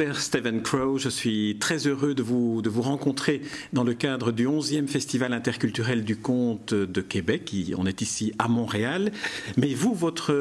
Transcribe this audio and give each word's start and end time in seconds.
Robert 0.00 0.18
Stephen 0.18 0.62
Crow, 0.62 0.96
je 0.96 1.10
suis 1.10 1.58
très 1.60 1.86
heureux 1.86 2.14
de 2.14 2.22
vous, 2.22 2.62
de 2.62 2.70
vous 2.70 2.80
rencontrer 2.80 3.42
dans 3.74 3.84
le 3.84 3.92
cadre 3.92 4.32
du 4.32 4.46
11e 4.46 4.86
Festival 4.88 5.34
interculturel 5.34 6.04
du 6.04 6.16
conte 6.16 6.72
de 6.72 7.00
Québec. 7.02 7.54
On 7.76 7.84
est 7.84 8.00
ici 8.00 8.32
à 8.38 8.48
Montréal. 8.48 9.12
Mais 9.58 9.74
vous, 9.74 9.92
votre, 9.92 10.32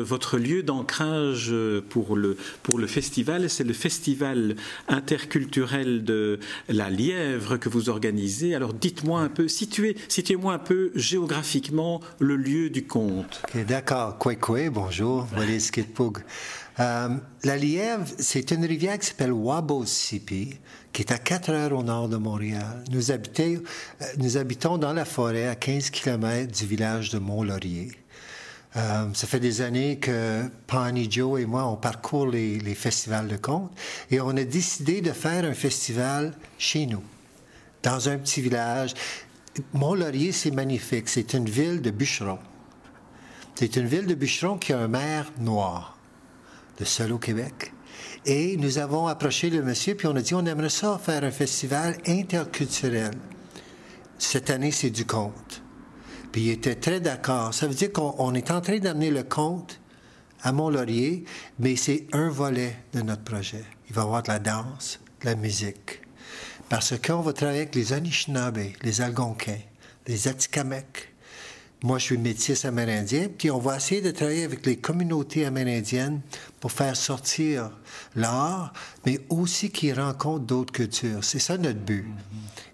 votre 0.00 0.38
lieu 0.38 0.62
d'ancrage 0.62 1.54
pour 1.90 2.16
le, 2.16 2.38
pour 2.62 2.78
le 2.78 2.86
festival, 2.86 3.50
c'est 3.50 3.64
le 3.64 3.74
Festival 3.74 4.56
interculturel 4.88 6.04
de 6.04 6.40
la 6.70 6.88
Lièvre 6.88 7.58
que 7.58 7.68
vous 7.68 7.90
organisez. 7.90 8.54
Alors 8.54 8.72
dites-moi 8.72 9.20
un 9.20 9.28
peu, 9.28 9.46
situez, 9.46 9.94
situez-moi 10.08 10.54
un 10.54 10.58
peu 10.58 10.90
géographiquement 10.94 12.00
le 12.18 12.36
lieu 12.36 12.70
du 12.70 12.86
conte. 12.86 13.42
D'accord. 13.68 14.16
Kwekwe, 14.16 14.70
bonjour. 14.70 15.26
Euh, 16.80 17.08
la 17.44 17.56
Lièvre, 17.56 18.06
c'est 18.18 18.50
une 18.50 18.64
rivière 18.64 18.98
qui 18.98 19.06
s'appelle 19.06 19.32
Wabosipi, 19.32 20.58
qui 20.92 21.02
est 21.02 21.12
à 21.12 21.18
4 21.18 21.50
heures 21.50 21.78
au 21.78 21.82
nord 21.82 22.08
de 22.08 22.16
Montréal. 22.16 22.82
Nous, 22.90 23.10
euh, 23.10 24.36
habitons 24.36 24.78
dans 24.78 24.92
la 24.92 25.04
forêt 25.04 25.48
à 25.48 25.54
15 25.54 25.90
km 25.90 26.50
du 26.50 26.66
village 26.66 27.10
de 27.10 27.18
Mont-Laurier. 27.18 27.92
Euh, 28.76 29.04
ça 29.12 29.26
fait 29.26 29.40
des 29.40 29.60
années 29.60 29.98
que 29.98 30.44
Pani 30.66 31.10
Joe 31.10 31.42
et 31.42 31.44
moi, 31.44 31.66
on 31.66 31.76
parcourt 31.76 32.28
les, 32.28 32.58
les, 32.58 32.74
festivals 32.74 33.28
de 33.28 33.36
contes 33.36 33.70
et 34.10 34.18
on 34.22 34.30
a 34.30 34.44
décidé 34.44 35.02
de 35.02 35.12
faire 35.12 35.44
un 35.44 35.52
festival 35.52 36.32
chez 36.56 36.86
nous, 36.86 37.02
dans 37.82 38.08
un 38.08 38.16
petit 38.16 38.40
village. 38.40 38.94
Mont-Laurier, 39.74 40.32
c'est 40.32 40.50
magnifique. 40.50 41.10
C'est 41.10 41.34
une 41.34 41.50
ville 41.50 41.82
de 41.82 41.90
bûcherons. 41.90 42.38
C'est 43.56 43.76
une 43.76 43.86
ville 43.86 44.06
de 44.06 44.14
bûcherons 44.14 44.56
qui 44.56 44.72
a 44.72 44.78
un 44.78 44.88
maire 44.88 45.30
noir 45.38 45.91
le 46.78 46.84
seul 46.84 47.12
au 47.12 47.18
Québec. 47.18 47.72
Et 48.24 48.56
nous 48.56 48.78
avons 48.78 49.06
approché 49.06 49.50
le 49.50 49.62
monsieur, 49.62 49.94
puis 49.94 50.06
on 50.06 50.16
a 50.16 50.22
dit, 50.22 50.34
on 50.34 50.46
aimerait 50.46 50.68
ça 50.68 51.00
faire 51.02 51.24
un 51.24 51.30
festival 51.30 51.96
interculturel. 52.06 53.12
Cette 54.18 54.50
année, 54.50 54.70
c'est 54.70 54.90
du 54.90 55.04
conte. 55.04 55.62
Puis 56.30 56.42
il 56.42 56.50
était 56.50 56.76
très 56.76 57.00
d'accord. 57.00 57.52
Ça 57.52 57.66
veut 57.66 57.74
dire 57.74 57.92
qu'on 57.92 58.34
est 58.34 58.50
en 58.50 58.60
train 58.60 58.78
d'amener 58.78 59.10
le 59.10 59.22
conte 59.22 59.80
à 60.42 60.52
Mont-Laurier, 60.52 61.24
mais 61.58 61.76
c'est 61.76 62.06
un 62.12 62.28
volet 62.28 62.76
de 62.94 63.02
notre 63.02 63.22
projet. 63.22 63.64
Il 63.88 63.94
va 63.94 64.02
y 64.02 64.04
avoir 64.04 64.22
de 64.22 64.28
la 64.28 64.38
danse, 64.38 65.00
de 65.20 65.26
la 65.26 65.34
musique. 65.34 66.00
Parce 66.68 66.94
qu'on 66.98 67.20
va 67.20 67.32
travailler 67.32 67.60
avec 67.60 67.74
les 67.74 67.92
Anishinaabe, 67.92 68.60
les 68.82 69.00
Algonquins, 69.02 69.60
les 70.06 70.26
Atikamekw, 70.28 71.11
moi, 71.82 71.98
je 71.98 72.04
suis 72.04 72.18
métis 72.18 72.64
amérindien, 72.64 73.28
puis 73.36 73.50
on 73.50 73.58
va 73.58 73.76
essayer 73.76 74.00
de 74.00 74.12
travailler 74.12 74.44
avec 74.44 74.64
les 74.66 74.76
communautés 74.76 75.44
amérindiennes 75.44 76.20
pour 76.60 76.70
faire 76.70 76.96
sortir 76.96 77.70
l'art, 78.14 78.72
mais 79.04 79.20
aussi 79.30 79.70
qu'ils 79.70 79.98
rencontrent 79.98 80.44
d'autres 80.44 80.72
cultures. 80.72 81.24
C'est 81.24 81.40
ça 81.40 81.58
notre 81.58 81.80
but. 81.80 82.06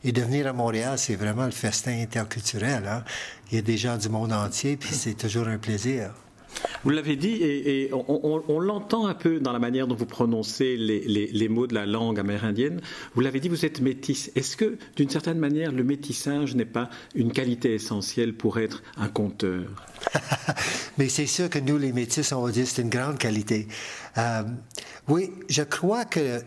Et 0.04 0.12
de 0.12 0.20
venir 0.20 0.46
à 0.46 0.52
Montréal, 0.52 0.98
c'est 0.98 1.16
vraiment 1.16 1.46
le 1.46 1.52
festin 1.52 1.98
interculturel. 2.00 2.86
Hein. 2.86 3.04
Il 3.50 3.56
y 3.56 3.58
a 3.58 3.62
des 3.62 3.78
gens 3.78 3.96
du 3.96 4.10
monde 4.10 4.32
entier, 4.32 4.76
puis 4.76 4.90
c'est 4.94 5.14
toujours 5.14 5.48
un 5.48 5.58
plaisir. 5.58 6.12
Vous 6.84 6.90
l'avez 6.90 7.16
dit, 7.16 7.42
et, 7.42 7.90
on, 7.92 8.60
l'entend 8.60 9.06
un 9.06 9.14
peu 9.14 9.40
dans 9.40 9.52
la 9.52 9.58
manière 9.58 9.86
dont 9.86 9.94
vous 9.94 10.06
prononcez 10.06 10.76
les, 10.76 11.48
mots 11.48 11.66
de 11.66 11.74
la 11.74 11.86
langue 11.86 12.18
amérindienne. 12.18 12.80
Vous 13.14 13.20
l'avez 13.20 13.40
dit, 13.40 13.48
vous 13.48 13.64
êtes 13.64 13.80
métis. 13.80 14.30
Est-ce 14.34 14.56
que, 14.56 14.78
d'une 14.96 15.10
certaine 15.10 15.38
manière, 15.38 15.72
le 15.72 15.84
métissage 15.84 16.54
n'est 16.54 16.64
pas 16.64 16.88
une 17.14 17.32
qualité 17.32 17.74
essentielle 17.74 18.34
pour 18.34 18.58
être 18.58 18.82
un 18.96 19.08
conteur? 19.08 19.64
Mais 20.98 21.08
c'est 21.08 21.26
sûr 21.26 21.50
que 21.50 21.58
nous, 21.58 21.78
les 21.78 21.92
métis, 21.92 22.32
on 22.32 22.42
va 22.42 22.52
dire 22.52 22.66
c'est 22.66 22.82
une 22.82 22.90
grande 22.90 23.18
qualité. 23.18 23.68
Euh, 24.16 24.42
oui, 25.08 25.30
je 25.48 25.62
crois 25.62 26.04
que 26.04 26.40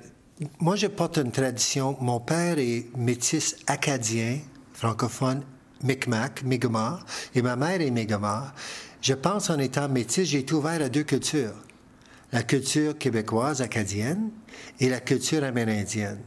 moi, 0.59 0.75
je 0.75 0.87
porte 0.87 1.17
une 1.17 1.31
tradition. 1.31 1.97
Mon 2.01 2.19
père 2.19 2.57
est 2.57 2.85
métis 2.97 3.57
acadien, 3.67 4.39
francophone, 4.73 5.43
Micmac, 5.83 6.43
Mi'kmaq, 6.43 7.01
et 7.35 7.41
ma 7.41 7.55
mère 7.55 7.81
est 7.81 7.91
Mi'kmaq. 7.91 8.53
Je 9.01 9.13
pense 9.13 9.49
en 9.49 9.57
étant 9.57 9.89
métis, 9.89 10.29
j'ai 10.29 10.39
été 10.39 10.53
ouvert 10.53 10.81
à 10.81 10.89
deux 10.89 11.03
cultures. 11.03 11.55
La 12.31 12.43
culture 12.43 12.97
québécoise 12.97 13.61
acadienne 13.61 14.29
et 14.79 14.89
la 14.89 14.99
culture 14.99 15.43
amérindienne. 15.43 16.19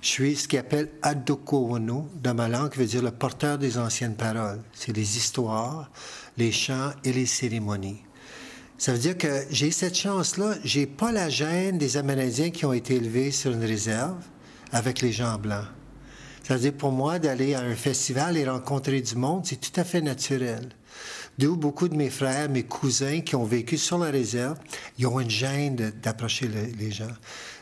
Je 0.00 0.08
suis 0.08 0.36
ce 0.36 0.46
qu'on 0.46 0.58
appelle 0.58 0.88
Adokowono 1.02 2.08
dans 2.22 2.34
ma 2.34 2.48
langue, 2.48 2.70
qui 2.70 2.78
veut 2.78 2.86
dire 2.86 3.02
le 3.02 3.10
porteur 3.10 3.58
des 3.58 3.76
anciennes 3.76 4.14
paroles. 4.14 4.62
C'est 4.72 4.96
les 4.96 5.16
histoires, 5.16 5.90
les 6.36 6.52
chants 6.52 6.92
et 7.02 7.12
les 7.12 7.26
cérémonies. 7.26 8.02
Ça 8.78 8.92
veut 8.92 8.98
dire 8.98 9.18
que 9.18 9.42
j'ai 9.50 9.72
cette 9.72 9.96
chance-là. 9.96 10.54
J'ai 10.62 10.86
pas 10.86 11.10
la 11.10 11.28
gêne 11.28 11.76
des 11.76 11.96
Amérindiens 11.96 12.50
qui 12.50 12.64
ont 12.66 12.72
été 12.72 12.94
élevés 12.94 13.32
sur 13.32 13.50
une 13.50 13.64
réserve 13.64 14.22
avec 14.70 15.00
les 15.00 15.10
gens 15.12 15.38
blancs. 15.38 15.66
Ça 16.44 16.54
veut 16.54 16.60
dire 16.60 16.74
pour 16.74 16.92
moi 16.92 17.18
d'aller 17.18 17.54
à 17.54 17.62
un 17.62 17.74
festival 17.74 18.36
et 18.36 18.48
rencontrer 18.48 19.00
du 19.00 19.16
monde, 19.16 19.44
c'est 19.44 19.60
tout 19.60 19.80
à 19.80 19.82
fait 19.82 20.02
naturel. 20.02 20.68
D'où 21.38 21.56
beaucoup 21.56 21.88
de 21.88 21.96
mes 21.96 22.08
frères, 22.08 22.48
mes 22.48 22.62
cousins 22.62 23.20
qui 23.20 23.36
ont 23.36 23.44
vécu 23.44 23.76
sur 23.76 23.98
la 23.98 24.10
réserve, 24.10 24.58
ils 24.98 25.06
ont 25.06 25.20
une 25.20 25.30
gêne 25.30 25.92
d'approcher 26.02 26.48
les 26.48 26.90
gens. 26.90 27.14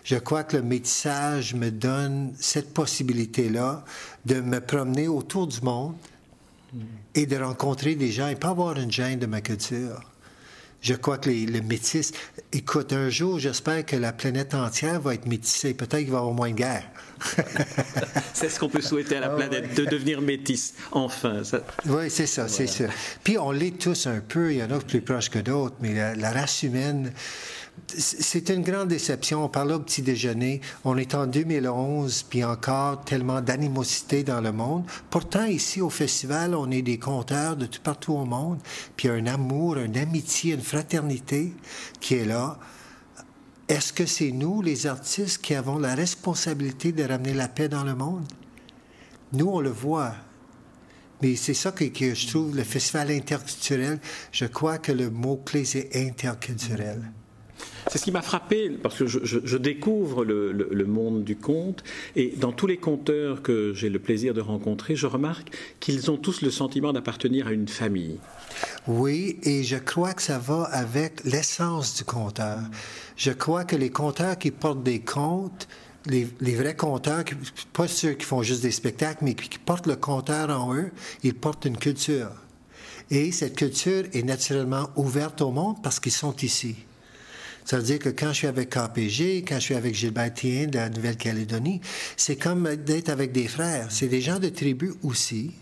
Je 0.05 0.17
crois 0.17 0.45
que 0.45 0.57
le 0.57 0.63
métissage 0.63 1.55
me 1.55 1.71
donne 1.71 2.35
cette 2.39 2.73
possibilité-là 2.73 3.85
de 4.27 4.41
me 4.41 4.61
promener 4.61 5.09
autour 5.09 5.47
du 5.47 5.61
monde 5.63 5.95
et 7.15 7.27
de 7.27 7.37
rencontrer 7.37 7.95
des 7.95 8.13
gens 8.13 8.29
et 8.29 8.37
pas 8.37 8.51
avoir 8.51 8.79
une 8.79 8.93
gêne 8.93 9.19
de 9.19 9.27
ma 9.27 9.41
culture. 9.41 10.14
Je 10.85 10.93
crois 10.93 11.17
que 11.17 11.31
les, 11.31 11.47
le 11.47 11.63
métis. 11.63 12.13
Écoute, 12.53 12.93
un 12.93 13.09
jour, 13.09 13.39
j'espère 13.39 13.87
que 13.87 13.97
la 13.97 14.13
planète 14.13 14.53
entière 14.53 15.01
va 15.01 15.15
être 15.15 15.25
métissée. 15.25 15.73
Peut-être 15.73 16.01
qu'il 16.01 16.11
va 16.11 16.19
y 16.19 16.21
avoir 16.21 16.35
moins 16.35 16.51
de 16.51 16.57
guerre. 16.57 16.85
c'est 18.35 18.51
ce 18.51 18.61
qu'on 18.61 18.69
peut 18.69 18.83
souhaiter 18.83 19.17
à 19.17 19.21
la 19.21 19.33
ah 19.33 19.37
planète, 19.37 19.75
de 19.75 19.87
devenir 19.87 20.21
métisse, 20.21 20.75
enfin. 20.93 21.41
Oui, 21.87 22.11
c'est 22.11 22.27
ça, 22.27 22.49
c'est 22.49 22.67
sûr. 22.67 22.91
Puis 23.23 23.39
on 23.39 23.51
l'est 23.51 23.79
tous 23.79 24.07
un 24.07 24.21
peu, 24.21 24.53
il 24.53 24.59
y 24.59 24.63
en 24.63 24.71
a 24.73 24.79
plus 24.79 25.01
proches 25.01 25.31
que 25.31 25.39
d'autres, 25.39 25.77
mais 25.81 25.95
la, 25.95 26.31
race 26.33 26.63
humaine, 26.65 27.15
c'est 27.87 28.49
une 28.49 28.63
grande 28.63 28.89
déception. 28.89 29.45
On 29.45 29.49
parlait 29.49 29.75
au 29.75 29.81
petit 29.81 30.03
déjeuner. 30.03 30.61
On 30.85 30.97
est 30.97 31.15
en 31.15 31.27
2011, 31.27 32.25
puis 32.25 32.45
encore 32.45 33.05
tellement 33.05 33.41
d'animosité 33.41 34.23
dans 34.25 34.41
le 34.41 34.53
monde. 34.53 34.85
Pourtant, 35.11 35.45
ici 35.45 35.81
au 35.81 35.91
festival, 35.91 36.55
on 36.55 36.71
est 36.71 36.83
des 36.83 36.99
conteurs 36.99 37.57
de 37.57 37.67
tout 37.67 37.81
partout 37.83 38.15
au 38.15 38.25
monde. 38.25 38.59
Puis 38.97 39.09
un 39.09 39.27
amour, 39.27 39.77
une 39.79 39.97
amitié, 39.97 40.55
une 40.55 40.63
fraternité 40.63 41.53
qui 42.01 42.15
est 42.15 42.25
là. 42.25 42.59
Est-ce 43.69 43.93
que 43.93 44.07
c'est 44.07 44.31
nous, 44.31 44.61
les 44.61 44.87
artistes, 44.87 45.41
qui 45.41 45.55
avons 45.55 45.79
la 45.79 45.95
responsabilité 45.95 46.93
de 46.93 47.05
ramener 47.05 47.35
la 47.35 47.49
paix 47.49 47.69
dans 47.69 47.85
le 47.85 47.95
monde? 47.95 48.27
Nous, 49.33 49.47
on 49.47 49.61
le 49.61 49.71
voit. 49.71 50.15
Mais 51.23 51.37
c'est 51.37 51.55
ça 51.55 51.73
que, 51.73 51.85
je 51.85 52.29
trouve 52.29 52.57
le 52.57 52.65
festival 52.65 53.11
interculturel. 53.11 53.99
Je 54.33 54.45
crois 54.45 54.79
que 54.79 54.93
le 54.93 55.11
mot-clé, 55.11 55.65
c'est 55.65 55.91
interculturel. 55.95 57.03
C'est 57.89 57.99
ce 57.99 58.05
qui 58.05 58.13
m'a 58.13 58.23
frappé, 58.23 58.71
parce 58.71 58.99
que 58.99 59.07
je, 59.07 59.57
découvre 59.57 60.25
le, 60.25 60.85
monde 60.87 61.25
du 61.25 61.37
conte, 61.37 61.85
et 62.17 62.35
dans 62.37 62.53
tous 62.53 62.67
les 62.67 62.77
conteurs 62.77 63.43
que 63.43 63.73
j'ai 63.75 63.91
le 63.91 63.99
plaisir 63.99 64.35
de 64.35 64.41
rencontrer, 64.41 64.97
je 64.97 65.07
remarque 65.07 65.51
qu'ils 65.81 66.11
ont 66.11 66.17
tous 66.17 66.43
le 66.43 66.51
sentiment 66.51 66.93
d'appartenir 66.93 67.47
à 67.47 67.53
une 67.53 67.69
famille. 67.69 68.19
Oui, 68.87 69.39
et 69.43 69.63
je 69.63 69.77
crois 69.77 70.15
que 70.15 70.23
ça 70.23 70.39
va 70.39 70.65
avec 70.65 71.25
l'essence 71.25 71.97
du 71.97 72.05
conteur. 72.05 72.61
Je 73.17 73.31
crois 73.31 73.65
que 73.65 73.77
les 73.77 73.91
conteurs 73.91 74.39
qui 74.39 74.51
portent 74.51 74.83
des 74.83 75.01
contes, 75.01 75.69
les, 76.07 76.55
vrais 76.55 76.77
conteurs, 76.77 77.25
pas 77.73 77.89
ceux 77.89 78.13
qui 78.13 78.25
font 78.25 78.43
juste 78.43 78.63
des 78.63 78.71
spectacles, 78.71 79.25
mais 79.25 79.35
qui 79.35 79.59
portent 79.59 79.87
le 79.87 79.97
conteur 79.97 80.51
en 80.51 80.75
eux, 80.75 80.91
ils 81.23 81.35
portent 81.35 81.65
une 81.65 81.79
culture. 81.79 82.31
Et 83.11 83.33
cette 83.33 83.57
culture 83.57 84.05
est 84.13 84.23
naturellement 84.23 84.89
ouverte 84.97 85.43
au 85.43 85.51
monde 85.51 85.77
parce 85.83 86.01
qu'ils 86.01 86.13
sont 86.13 86.35
ici. 86.37 86.77
Ça 87.65 87.79
veut 87.79 87.83
dire 87.83 87.99
que 87.99 88.11
quand 88.11 88.29
je 88.29 88.35
suis 88.35 88.47
avec 88.47 88.71
KPG, 88.71 89.45
quand 89.47 89.55
je 89.57 89.61
suis 89.61 89.75
avec 89.75 89.95
Gilbert 89.95 90.35
Thien 90.35 90.67
de 90.67 90.77
la 90.77 90.91
Nouvelle-Calédonie, 90.91 91.81
c'est 92.17 92.37
comme 92.37 92.77
d'être 92.77 93.09
avec 93.09 93.33
des 93.33 93.49
frères. 93.49 93.87
C'est 93.91 94.09
des 94.09 94.21
gens 94.21 94.39
de 94.39 94.51
tribu 94.51 94.93
aussi. 95.03 95.53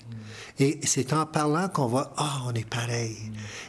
Et 0.58 0.80
c'est 0.82 1.12
en 1.12 1.26
parlant 1.26 1.68
qu'on 1.68 1.86
va, 1.86 2.12
ah, 2.16 2.40
oh, 2.40 2.48
on 2.50 2.54
est 2.54 2.68
pareil. 2.68 3.16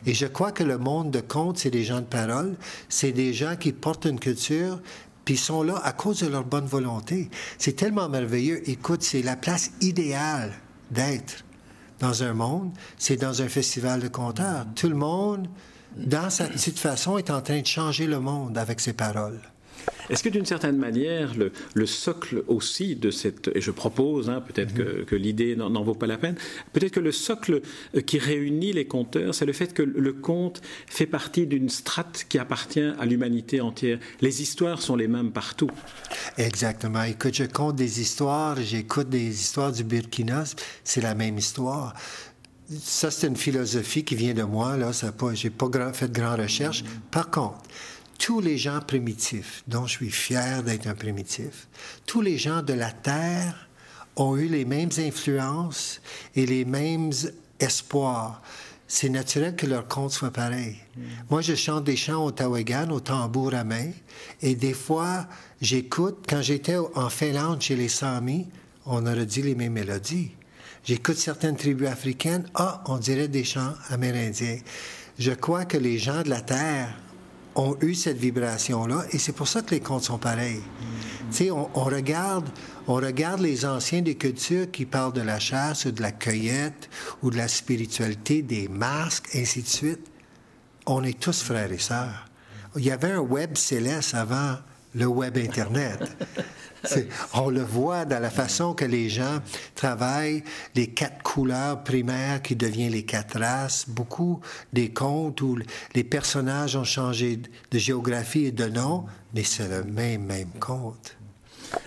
Et 0.05 0.13
je 0.13 0.25
crois 0.25 0.51
que 0.51 0.63
le 0.63 0.77
monde 0.77 1.11
de 1.11 1.21
conte, 1.21 1.57
c'est 1.57 1.69
des 1.69 1.83
gens 1.83 1.99
de 1.99 2.05
parole, 2.05 2.55
c'est 2.89 3.11
des 3.11 3.33
gens 3.33 3.55
qui 3.55 3.71
portent 3.71 4.05
une 4.05 4.19
culture, 4.19 4.81
puis 5.25 5.37
sont 5.37 5.63
là 5.63 5.79
à 5.83 5.93
cause 5.93 6.19
de 6.19 6.27
leur 6.27 6.43
bonne 6.43 6.65
volonté. 6.65 7.29
C'est 7.57 7.75
tellement 7.75 8.09
merveilleux. 8.09 8.67
Écoute, 8.69 9.03
c'est 9.03 9.21
la 9.21 9.35
place 9.35 9.71
idéale 9.79 10.51
d'être 10.91 11.45
dans 11.99 12.23
un 12.23 12.33
monde, 12.33 12.71
c'est 12.97 13.15
dans 13.15 13.41
un 13.41 13.47
festival 13.47 14.01
de 14.01 14.09
conteurs. 14.09 14.65
Tout 14.75 14.89
le 14.89 14.95
monde 14.95 15.47
dans 15.97 16.29
sa 16.29 16.47
petite 16.47 16.79
façon, 16.79 17.17
est 17.17 17.29
en 17.29 17.41
train 17.41 17.61
de 17.61 17.67
changer 17.67 18.07
le 18.07 18.19
monde 18.19 18.57
avec 18.57 18.79
ses 18.79 18.93
paroles. 18.93 19.39
Est-ce 20.09 20.23
que 20.23 20.29
d'une 20.29 20.45
certaine 20.45 20.77
manière, 20.77 21.33
le, 21.35 21.85
socle 21.85 22.43
aussi 22.47 22.95
de 22.95 23.11
cette, 23.11 23.49
et 23.55 23.61
je 23.61 23.71
propose, 23.71 24.29
hein, 24.29 24.41
peut-être 24.41 24.73
que, 24.73 25.03
que 25.03 25.15
l'idée 25.15 25.55
n'en 25.55 25.83
vaut 25.83 25.95
pas 25.95 26.07
la 26.07 26.17
peine, 26.17 26.35
peut-être 26.73 26.93
que 26.93 26.99
le 26.99 27.11
socle 27.11 27.61
euh, 27.95 28.01
qui 28.01 28.19
réunit 28.19 28.73
les 28.73 28.85
conteurs, 28.85 29.33
c'est 29.33 29.45
le 29.45 29.53
fait 29.53 29.73
que 29.73 29.83
le 29.83 30.13
conte 30.13 30.61
fait 30.87 31.05
partie 31.05 31.47
d'une 31.47 31.69
strate 31.69 32.25
qui 32.27 32.37
appartient 32.37 32.81
à 32.81 33.05
l'humanité 33.05 33.61
entière. 33.61 33.99
Les 34.21 34.41
histoires 34.41 34.81
sont 34.81 34.95
les 34.95 35.07
mêmes 35.07 35.31
partout. 35.31 35.71
Exactement. 36.37 37.03
Écoute, 37.03 37.35
je 37.35 37.45
compte 37.45 37.75
des 37.75 38.01
histoires, 38.01 38.57
j'écoute 38.61 39.09
des 39.09 39.29
histoires 39.29 39.71
du 39.71 39.83
Burkina, 39.83 40.43
c'est 40.83 41.01
la 41.01 41.15
même 41.15 41.37
histoire 41.37 41.93
ça, 42.69 43.11
c'est 43.11 43.27
une 43.27 43.35
philosophie 43.35 44.03
qui 44.03 44.15
vient 44.15 44.33
de 44.33 44.43
moi. 44.43 44.77
Là, 44.77 44.93
ça 44.93 45.11
pas, 45.11 45.33
j'ai 45.33 45.49
pas 45.49 45.93
fait 45.93 46.07
de 46.07 46.19
grandes 46.19 46.39
recherches. 46.39 46.83
Par 47.11 47.29
contre, 47.29 47.61
tous 48.17 48.39
les 48.39 48.57
gens 48.57 48.79
primitifs, 48.79 49.63
dont 49.67 49.85
je 49.85 49.93
suis 49.93 50.11
fier 50.11 50.63
d'être 50.63 50.87
un 50.87 50.95
primitif, 50.95 51.67
tous 52.05 52.21
les 52.21 52.37
gens 52.37 52.61
de 52.61 52.73
la 52.73 52.91
Terre 52.91 53.67
ont 54.15 54.37
eu 54.37 54.47
les 54.47 54.65
mêmes 54.65 54.91
influences 54.97 56.01
et 56.35 56.45
les 56.45 56.65
mêmes 56.65 57.11
espoirs. 57.59 58.41
C'est 58.87 59.09
naturel 59.09 59.55
que 59.55 59.65
leur 59.65 59.87
conte 59.87 60.11
soit 60.11 60.31
pareil. 60.31 60.77
Moi, 61.29 61.41
je 61.41 61.55
chante 61.55 61.83
des 61.83 61.95
chants 61.95 62.23
au 62.23 62.31
Tawagan, 62.31 62.91
au 62.91 62.99
tambour 62.99 63.55
à 63.55 63.63
main, 63.63 63.91
et 64.41 64.55
des 64.55 64.73
fois, 64.73 65.27
j'écoute, 65.61 66.25
quand 66.29 66.41
j'étais 66.41 66.77
en 66.77 67.09
Finlande 67.09 67.61
chez 67.61 67.75
les 67.75 67.89
Samis, 67.89 68.47
on 68.85 69.05
aurait 69.07 69.25
dit 69.25 69.41
les 69.41 69.55
mêmes 69.55 69.73
mélodies. 69.73 70.31
J'écoute 70.85 71.15
certaines 71.15 71.55
tribus 71.55 71.87
africaines, 71.87 72.45
ah, 72.55 72.83
on 72.87 72.97
dirait 72.97 73.29
des 73.29 73.45
chants 73.45 73.73
amérindiens. 73.89 74.57
Je 75.17 75.31
crois 75.31 75.63
que 75.63 75.77
les 75.77 75.97
gens 75.97 76.23
de 76.23 76.29
la 76.29 76.41
Terre 76.41 76.93
ont 77.55 77.77
eu 77.79 77.95
cette 77.95 78.17
vibration-là, 78.17 79.05
et 79.11 79.17
c'est 79.17 79.31
pour 79.31 79.47
ça 79.47 79.61
que 79.61 79.71
les 79.71 79.79
contes 79.79 80.03
sont 80.03 80.17
pareils. 80.17 80.61
Tu 81.31 81.45
sais, 81.45 81.51
on, 81.51 81.67
regarde, 81.73 82.49
on 82.87 82.95
regarde 82.95 83.39
les 83.39 83.65
anciens 83.65 84.01
des 84.01 84.15
cultures 84.15 84.69
qui 84.71 84.85
parlent 84.85 85.13
de 85.13 85.21
la 85.21 85.39
chasse 85.39 85.85
ou 85.85 85.91
de 85.91 86.01
la 86.01 86.11
cueillette 86.11 86.89
ou 87.21 87.31
de 87.31 87.37
la 87.37 87.47
spiritualité, 87.47 88.41
des 88.41 88.67
masques, 88.67 89.29
ainsi 89.35 89.61
de 89.61 89.67
suite. 89.67 90.11
On 90.85 91.01
est 91.05 91.17
tous 91.17 91.43
frères 91.43 91.71
et 91.71 91.77
sœurs. 91.77 92.27
Il 92.75 92.83
y 92.83 92.91
avait 92.91 93.11
un 93.11 93.19
web 93.19 93.55
céleste 93.55 94.15
avant 94.15 94.57
le 94.95 95.05
web 95.05 95.37
Internet. 95.37 96.17
on 97.33 97.49
le 97.49 97.61
voit 97.61 98.05
dans 98.05 98.19
la 98.19 98.29
façon 98.29 98.73
que 98.73 98.85
les 98.85 99.09
gens 99.09 99.39
travaillent, 99.75 100.43
les 100.75 100.87
quatre 100.87 101.21
couleurs 101.23 101.83
primaires 101.83 102.41
qui 102.41 102.55
deviennent 102.55 102.91
les 102.91 103.05
quatre 103.05 103.39
races, 103.39 103.85
beaucoup 103.87 104.41
des 104.71 104.89
contes 104.89 105.41
où 105.41 105.57
les 105.93 106.03
personnages 106.03 106.75
ont 106.75 106.83
changé 106.83 107.39
de 107.71 107.77
géographie 107.77 108.45
et 108.45 108.51
de 108.51 108.65
nom, 108.65 109.05
mais 109.33 109.43
c'est 109.43 109.67
le 109.67 109.83
même, 109.83 110.25
même 110.25 110.51
conte. 110.59 111.15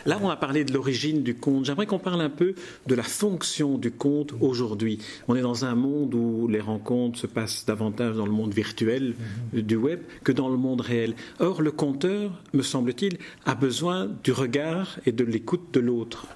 Là, 0.06 0.20
on 0.22 0.30
a 0.30 0.36
parlé 0.36 0.64
de 0.64 0.72
l'origine 0.72 1.22
du 1.22 1.34
conte. 1.34 1.64
J'aimerais 1.64 1.86
qu'on 1.86 1.98
parle 1.98 2.20
un 2.20 2.30
peu 2.30 2.54
de 2.86 2.94
la 2.94 3.02
fonction 3.02 3.76
du 3.76 3.90
conte 3.90 4.32
aujourd'hui. 4.40 4.98
On 5.26 5.34
est 5.34 5.40
dans 5.42 5.64
un 5.64 5.74
monde 5.74 6.14
où 6.14 6.46
les 6.46 6.60
rencontres 6.60 7.18
se 7.18 7.26
passent 7.26 7.66
davantage 7.66 8.14
dans 8.14 8.24
le 8.24 8.32
monde 8.32 8.54
virtuel 8.54 9.14
mhm. 9.52 9.62
du 9.62 9.76
web 9.76 10.00
que 10.22 10.30
dans 10.30 10.48
le 10.48 10.56
monde 10.56 10.80
réel. 10.80 11.14
Or, 11.40 11.60
le 11.60 11.72
conteur, 11.72 12.30
me 12.52 12.62
semble-t-il, 12.62 13.18
a 13.44 13.56
besoin 13.56 14.08
du 14.22 14.30
regard 14.30 14.98
et 15.06 15.12
de 15.12 15.24
l'écoute 15.24 15.72
de 15.72 15.80
l'autre. 15.80 16.26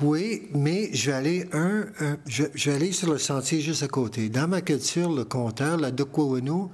Oui, 0.00 0.48
mais 0.52 0.90
je 0.92 1.10
vais 1.10 1.16
aller 1.16 1.46
un, 1.52 1.86
je, 2.26 2.44
vais 2.64 2.72
aller 2.72 2.92
sur 2.92 3.10
le 3.10 3.18
sentier 3.18 3.60
juste 3.60 3.82
à 3.82 3.88
côté. 3.88 4.28
Dans 4.28 4.48
ma 4.48 4.60
culture, 4.60 5.10
le 5.10 5.24
conteur, 5.24 5.78
la 5.78 5.90
Dokwawanu, 5.90 6.68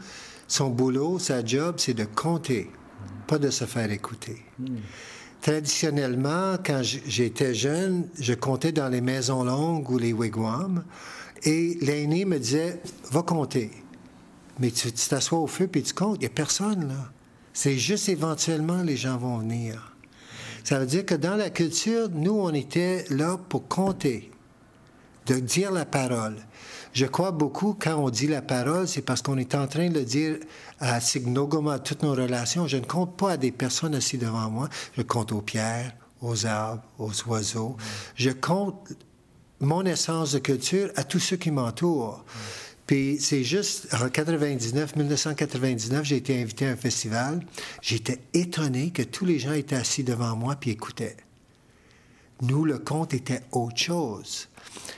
son 0.48 0.70
boulot, 0.70 1.18
sa 1.18 1.44
job, 1.44 1.74
c'est 1.78 1.94
de 1.94 2.04
compter, 2.04 2.70
pas 3.28 3.38
de 3.38 3.50
se 3.50 3.64
faire 3.64 3.92
écouter. 3.92 4.38
Hmm. 4.58 4.78
Traditionnellement, 5.40 6.56
quand 6.64 6.82
j'étais 6.82 7.54
jeune, 7.54 8.08
je 8.18 8.34
comptais 8.34 8.72
dans 8.72 8.88
les 8.88 9.00
maisons 9.00 9.42
longues 9.42 9.88
ou 9.90 9.96
les 9.96 10.12
wigwams, 10.12 10.84
et 11.44 11.78
l'aîné 11.80 12.24
me 12.26 12.38
disait 12.38 12.80
Va 13.10 13.22
compter. 13.22 13.70
Mais 14.58 14.70
tu 14.70 14.92
t'assois 14.92 15.38
au 15.38 15.46
feu 15.46 15.66
puis 15.66 15.82
tu 15.82 15.94
comptes. 15.94 16.16
Il 16.16 16.20
n'y 16.20 16.26
a 16.26 16.30
personne, 16.30 16.88
là. 16.88 17.10
C'est 17.52 17.78
juste 17.78 18.08
éventuellement 18.08 18.82
les 18.82 18.96
gens 18.96 19.16
vont 19.16 19.38
venir. 19.38 19.94
Ça 20.62 20.78
veut 20.78 20.86
dire 20.86 21.06
que 21.06 21.14
dans 21.14 21.36
la 21.36 21.50
culture, 21.50 22.08
nous, 22.10 22.38
on 22.38 22.52
était 22.52 23.04
là 23.10 23.38
pour 23.48 23.66
compter, 23.66 24.30
de 25.34 25.40
dire 25.40 25.70
la 25.70 25.84
parole. 25.84 26.36
Je 26.92 27.06
crois 27.06 27.30
beaucoup, 27.30 27.76
quand 27.78 27.96
on 27.96 28.10
dit 28.10 28.26
la 28.26 28.42
parole, 28.42 28.88
c'est 28.88 29.02
parce 29.02 29.22
qu'on 29.22 29.38
est 29.38 29.54
en 29.54 29.68
train 29.68 29.88
de 29.88 29.94
le 29.94 30.04
dire 30.04 30.38
à 30.80 31.00
Signogoma, 31.00 31.78
toutes 31.78 32.02
nos 32.02 32.12
relations. 32.12 32.66
Je 32.66 32.78
ne 32.78 32.84
compte 32.84 33.16
pas 33.16 33.32
à 33.32 33.36
des 33.36 33.52
personnes 33.52 33.94
assises 33.94 34.18
devant 34.18 34.50
moi. 34.50 34.68
Je 34.96 35.02
compte 35.02 35.30
aux 35.30 35.40
pierres, 35.40 35.92
aux 36.20 36.46
arbres, 36.46 36.82
aux 36.98 37.12
oiseaux. 37.28 37.76
Je 38.16 38.30
compte 38.30 38.92
mon 39.60 39.84
essence 39.84 40.32
de 40.32 40.40
culture 40.40 40.90
à 40.96 41.04
tous 41.04 41.20
ceux 41.20 41.36
qui 41.36 41.52
m'entourent. 41.52 42.24
Puis 42.86 43.18
c'est 43.20 43.44
juste 43.44 43.86
en 43.94 44.08
99, 44.08 44.96
1999, 44.96 46.04
j'ai 46.04 46.16
été 46.16 46.42
invité 46.42 46.66
à 46.66 46.70
un 46.70 46.76
festival. 46.76 47.46
J'étais 47.82 48.18
étonné 48.34 48.90
que 48.90 49.02
tous 49.02 49.24
les 49.24 49.38
gens 49.38 49.52
étaient 49.52 49.76
assis 49.76 50.02
devant 50.02 50.34
moi 50.34 50.56
puis 50.56 50.72
écoutaient. 50.72 51.16
Nous, 52.42 52.64
le 52.64 52.78
conte 52.78 53.14
était 53.14 53.42
autre 53.52 53.76
chose. 53.76 54.48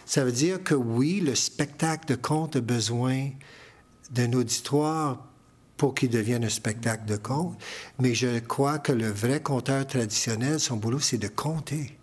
Ça 0.06 0.24
veut 0.24 0.32
dire 0.32 0.62
que 0.62 0.74
oui, 0.74 1.20
le 1.20 1.34
spectacle 1.34 2.06
de 2.08 2.14
conte 2.14 2.56
a 2.56 2.60
besoin 2.60 3.30
d'un 4.10 4.32
auditoire 4.32 5.26
pour 5.76 5.94
qu'il 5.94 6.10
devienne 6.10 6.44
un 6.44 6.48
spectacle 6.48 7.06
de 7.06 7.16
conte, 7.16 7.58
mais 7.98 8.14
je 8.14 8.38
crois 8.38 8.78
que 8.78 8.92
le 8.92 9.10
vrai 9.10 9.40
conteur 9.40 9.86
traditionnel, 9.86 10.60
son 10.60 10.76
boulot, 10.76 11.00
c'est 11.00 11.18
de 11.18 11.28
compter. 11.28 11.98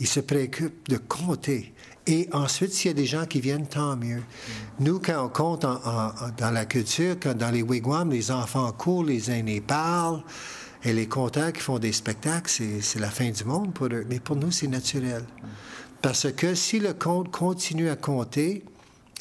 Il 0.00 0.08
se 0.08 0.20
préoccupe 0.20 0.88
de 0.88 0.96
compter. 0.96 1.72
Et 2.06 2.28
ensuite, 2.32 2.72
s'il 2.72 2.88
y 2.88 2.90
a 2.90 2.94
des 2.94 3.06
gens 3.06 3.24
qui 3.24 3.40
viennent, 3.40 3.66
tant 3.66 3.96
mieux. 3.96 4.22
Nous, 4.80 4.98
quand 4.98 5.24
on 5.24 5.28
compte 5.28 5.62
dans 5.62 6.50
la 6.50 6.66
culture, 6.66 7.16
quand 7.20 7.36
dans 7.36 7.50
les 7.50 7.62
wigwams, 7.62 8.10
les 8.10 8.30
enfants 8.30 8.72
courent, 8.72 9.04
les 9.04 9.30
aînés 9.30 9.60
parlent, 9.60 10.22
et 10.82 10.92
les 10.92 11.06
conteurs 11.06 11.52
qui 11.52 11.60
font 11.60 11.78
des 11.78 11.92
spectacles, 11.92 12.50
c'est 12.50 12.98
la 12.98 13.10
fin 13.10 13.30
du 13.30 13.44
monde 13.44 13.72
pour 13.72 13.86
eux. 13.86 14.04
Mais 14.08 14.20
pour 14.20 14.36
nous, 14.36 14.50
c'est 14.50 14.66
naturel. 14.66 15.24
Parce 16.04 16.30
que 16.30 16.54
si 16.54 16.80
le 16.80 16.92
conte 16.92 17.30
continue 17.30 17.88
à 17.88 17.96
compter, 17.96 18.62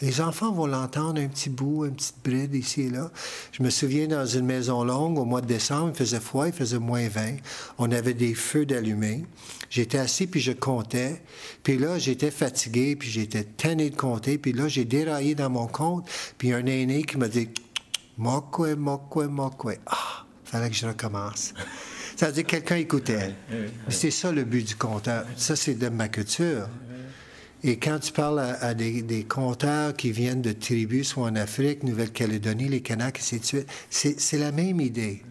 les 0.02 0.20
enfants 0.20 0.52
vont 0.52 0.66
l'entendre 0.66 1.22
un 1.22 1.30
petit 1.30 1.50
bout, 1.50 1.86
une 1.86 1.96
petite 1.96 2.18
bride 2.26 2.54
ici 2.54 2.82
et 2.82 2.90
là. 2.90 3.10
Je 3.54 3.64
me 3.64 3.70
souviens 3.70 4.06
dans 4.08 4.26
une 4.26 4.46
maison 4.46 4.84
longue, 4.84 5.18
au 5.18 5.24
mois 5.24 5.40
de 5.40 5.46
décembre, 5.46 5.92
il 5.94 5.98
faisait 5.98 6.20
froid, 6.20 6.46
il 6.46 6.52
faisait 6.52 6.80
moins 6.80 7.08
20. 7.08 7.38
On 7.78 7.90
avait 7.90 8.14
des 8.14 8.34
feux 8.34 8.66
d'allumés. 8.66 9.24
J'étais 9.70 9.98
assis 9.98 10.28
puis 10.28 10.42
je 10.42 10.52
comptais. 10.52 11.22
Puis 11.64 11.78
là, 11.78 12.00
j'étais 12.00 12.32
fatigué 12.32 12.98
puis 12.98 13.10
j'étais 13.10 13.46
tanné 13.46 13.90
de 13.90 13.96
compter. 13.96 14.38
Puis 14.38 14.52
là, 14.52 14.68
j'ai 14.68 14.84
déraillé 14.84 15.36
dans 15.36 15.50
mon 15.50 15.68
compte. 15.68 16.06
Puis 16.38 16.52
un 16.52 16.66
aîné 16.66 17.04
qui 17.04 17.18
m'a 17.18 17.30
dit 17.30 17.48
«Mokwe, 18.18 18.76
mokwe, 18.76 19.30
mokwe.» 19.30 19.78
Ah, 19.86 20.26
fallait 20.44 20.70
que 20.70 20.76
je 20.76 20.88
recommence. 20.88 21.54
Ça 22.16 22.28
veut 22.28 22.34
dire 22.34 22.44
que 22.44 22.52
quelqu'un 22.52 22.76
écoutait. 22.78 23.34
C'est 23.90 24.12
ça 24.12 24.32
le 24.32 24.44
but 24.44 24.68
du 24.68 24.76
conteur. 24.76 25.26
Ça, 25.38 25.56
c'est 25.56 25.76
de 25.76 25.90
ma 25.90 26.08
culture. 26.08 26.68
Et 27.66 27.78
quand 27.78 28.00
tu 28.00 28.12
parles 28.12 28.40
à, 28.40 28.74
des, 28.74 29.02
des, 29.02 29.24
conteurs 29.24 29.96
qui 29.96 30.12
viennent 30.12 30.42
de 30.42 30.52
tribus, 30.52 31.10
soit 31.10 31.24
en 31.24 31.36
Afrique, 31.36 31.84
Nouvelle-Calédonie, 31.84 32.68
les 32.68 32.82
Kanaks, 32.82 33.20
et 33.32 33.38
ainsi 33.38 33.66
c'est 33.90 34.38
la 34.38 34.52
même 34.52 34.82
idée. 34.82 35.24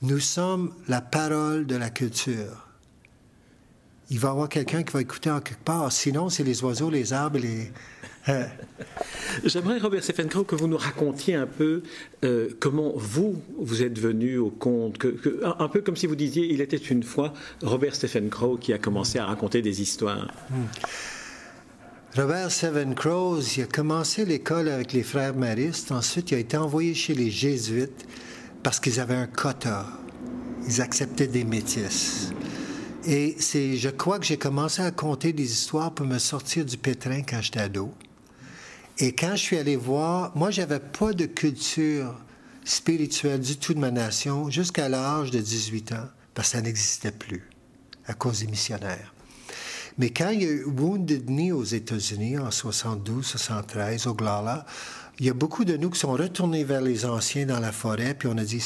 Nous 0.00 0.20
sommes 0.20 0.72
la 0.88 1.02
parole 1.02 1.66
de 1.66 1.76
la 1.76 1.90
culture. 1.90 2.66
Il 4.08 4.18
va 4.20 4.28
y 4.28 4.30
avoir 4.30 4.48
quelqu'un 4.48 4.82
qui 4.84 4.92
va 4.92 5.02
écouter 5.02 5.30
en 5.30 5.40
quelque 5.40 5.64
part. 5.64 5.92
Sinon, 5.92 6.30
c'est 6.30 6.44
les 6.44 6.62
oiseaux, 6.64 6.88
les 6.88 7.12
arbres, 7.12 7.38
les, 7.38 7.70
J'aimerais, 9.44 9.78
Robert 9.78 10.02
Stephen 10.02 10.28
que 10.28 10.54
vous 10.54 10.66
nous 10.66 10.76
racontiez 10.76 11.34
un 11.34 11.46
peu 11.46 11.82
euh, 12.24 12.48
comment 12.58 12.92
vous, 12.96 13.40
vous 13.58 13.82
êtes 13.82 13.98
venu 13.98 14.38
au 14.38 14.50
conte, 14.50 14.98
que, 14.98 15.42
un, 15.44 15.68
peu 15.68 15.80
comme 15.80 15.96
si 15.96 16.06
vous 16.06 16.16
disiez, 16.16 16.52
il 16.52 16.60
était 16.60 16.76
une 16.76 17.02
fois 17.02 17.32
Robert 17.62 17.94
Stephen 17.94 18.28
Crow 18.28 18.56
qui 18.56 18.72
a 18.72 18.78
commencé 18.78 19.18
à 19.18 19.26
raconter 19.26 19.62
des 19.62 19.80
histoires. 19.80 20.32
Hmm. 20.50 20.64
Robert 22.16 22.50
Stephen 22.50 22.94
Crow, 22.94 23.40
il 23.40 23.62
a 23.62 23.66
commencé 23.66 24.24
l'école 24.24 24.68
avec 24.68 24.92
les 24.92 25.02
frères 25.02 25.36
maristes. 25.36 25.92
Ensuite, 25.92 26.30
il 26.30 26.36
a 26.36 26.38
été 26.38 26.56
envoyé 26.56 26.94
chez 26.94 27.14
les 27.14 27.30
jésuites 27.30 28.06
parce 28.62 28.80
qu'ils 28.80 29.00
avaient 29.00 29.14
un 29.14 29.26
quota. 29.26 29.86
Ils 30.66 30.80
acceptaient 30.80 31.26
des 31.26 31.44
métis. 31.44 32.32
Et 33.06 33.36
c'est, 33.38 33.76
je 33.76 33.90
crois 33.90 34.18
que 34.18 34.24
j'ai 34.24 34.38
commencé 34.38 34.82
à 34.82 34.90
compter 34.90 35.32
des 35.32 35.44
histoires 35.44 35.92
pour 35.92 36.06
me 36.06 36.18
sortir 36.18 36.64
du 36.64 36.76
pétrin 36.76 37.22
quand 37.22 37.40
j'étais 37.40 37.60
ado. 37.60 37.92
Et 38.98 39.12
quand 39.12 39.32
je 39.32 39.42
suis 39.42 39.58
allé 39.58 39.76
voir, 39.76 40.32
moi, 40.36 40.50
j'avais 40.50 40.80
pas 40.80 41.12
de 41.12 41.26
culture 41.26 42.14
spirituelle 42.64 43.40
du 43.40 43.56
tout 43.58 43.74
de 43.74 43.78
ma 43.78 43.90
nation 43.90 44.50
jusqu'à 44.50 44.88
l'âge 44.88 45.30
de 45.30 45.38
18 45.38 45.92
ans, 45.92 46.08
parce 46.34 46.48
que 46.48 46.56
ça 46.56 46.62
n'existait 46.62 47.12
plus 47.12 47.48
à 48.06 48.14
cause 48.14 48.40
des 48.40 48.46
missionnaires. 48.46 49.12
Mais 49.98 50.10
quand 50.10 50.30
il 50.30 50.42
y 50.42 50.46
a 50.46 50.50
eu 50.50 50.64
Wounded 50.64 51.26
Knee 51.26 51.52
aux 51.52 51.64
États-Unis 51.64 52.38
en 52.38 52.50
72, 52.50 53.24
73, 53.24 54.06
au 54.06 54.14
Glala, 54.14 54.66
il 55.18 55.26
y 55.26 55.30
a 55.30 55.34
beaucoup 55.34 55.64
de 55.64 55.76
nous 55.76 55.90
qui 55.90 55.98
sont 55.98 56.12
retournés 56.12 56.64
vers 56.64 56.82
les 56.82 57.06
anciens 57.06 57.46
dans 57.46 57.60
la 57.60 57.72
forêt, 57.72 58.14
puis 58.14 58.28
on 58.28 58.36
a 58.36 58.44
dit 58.44 58.62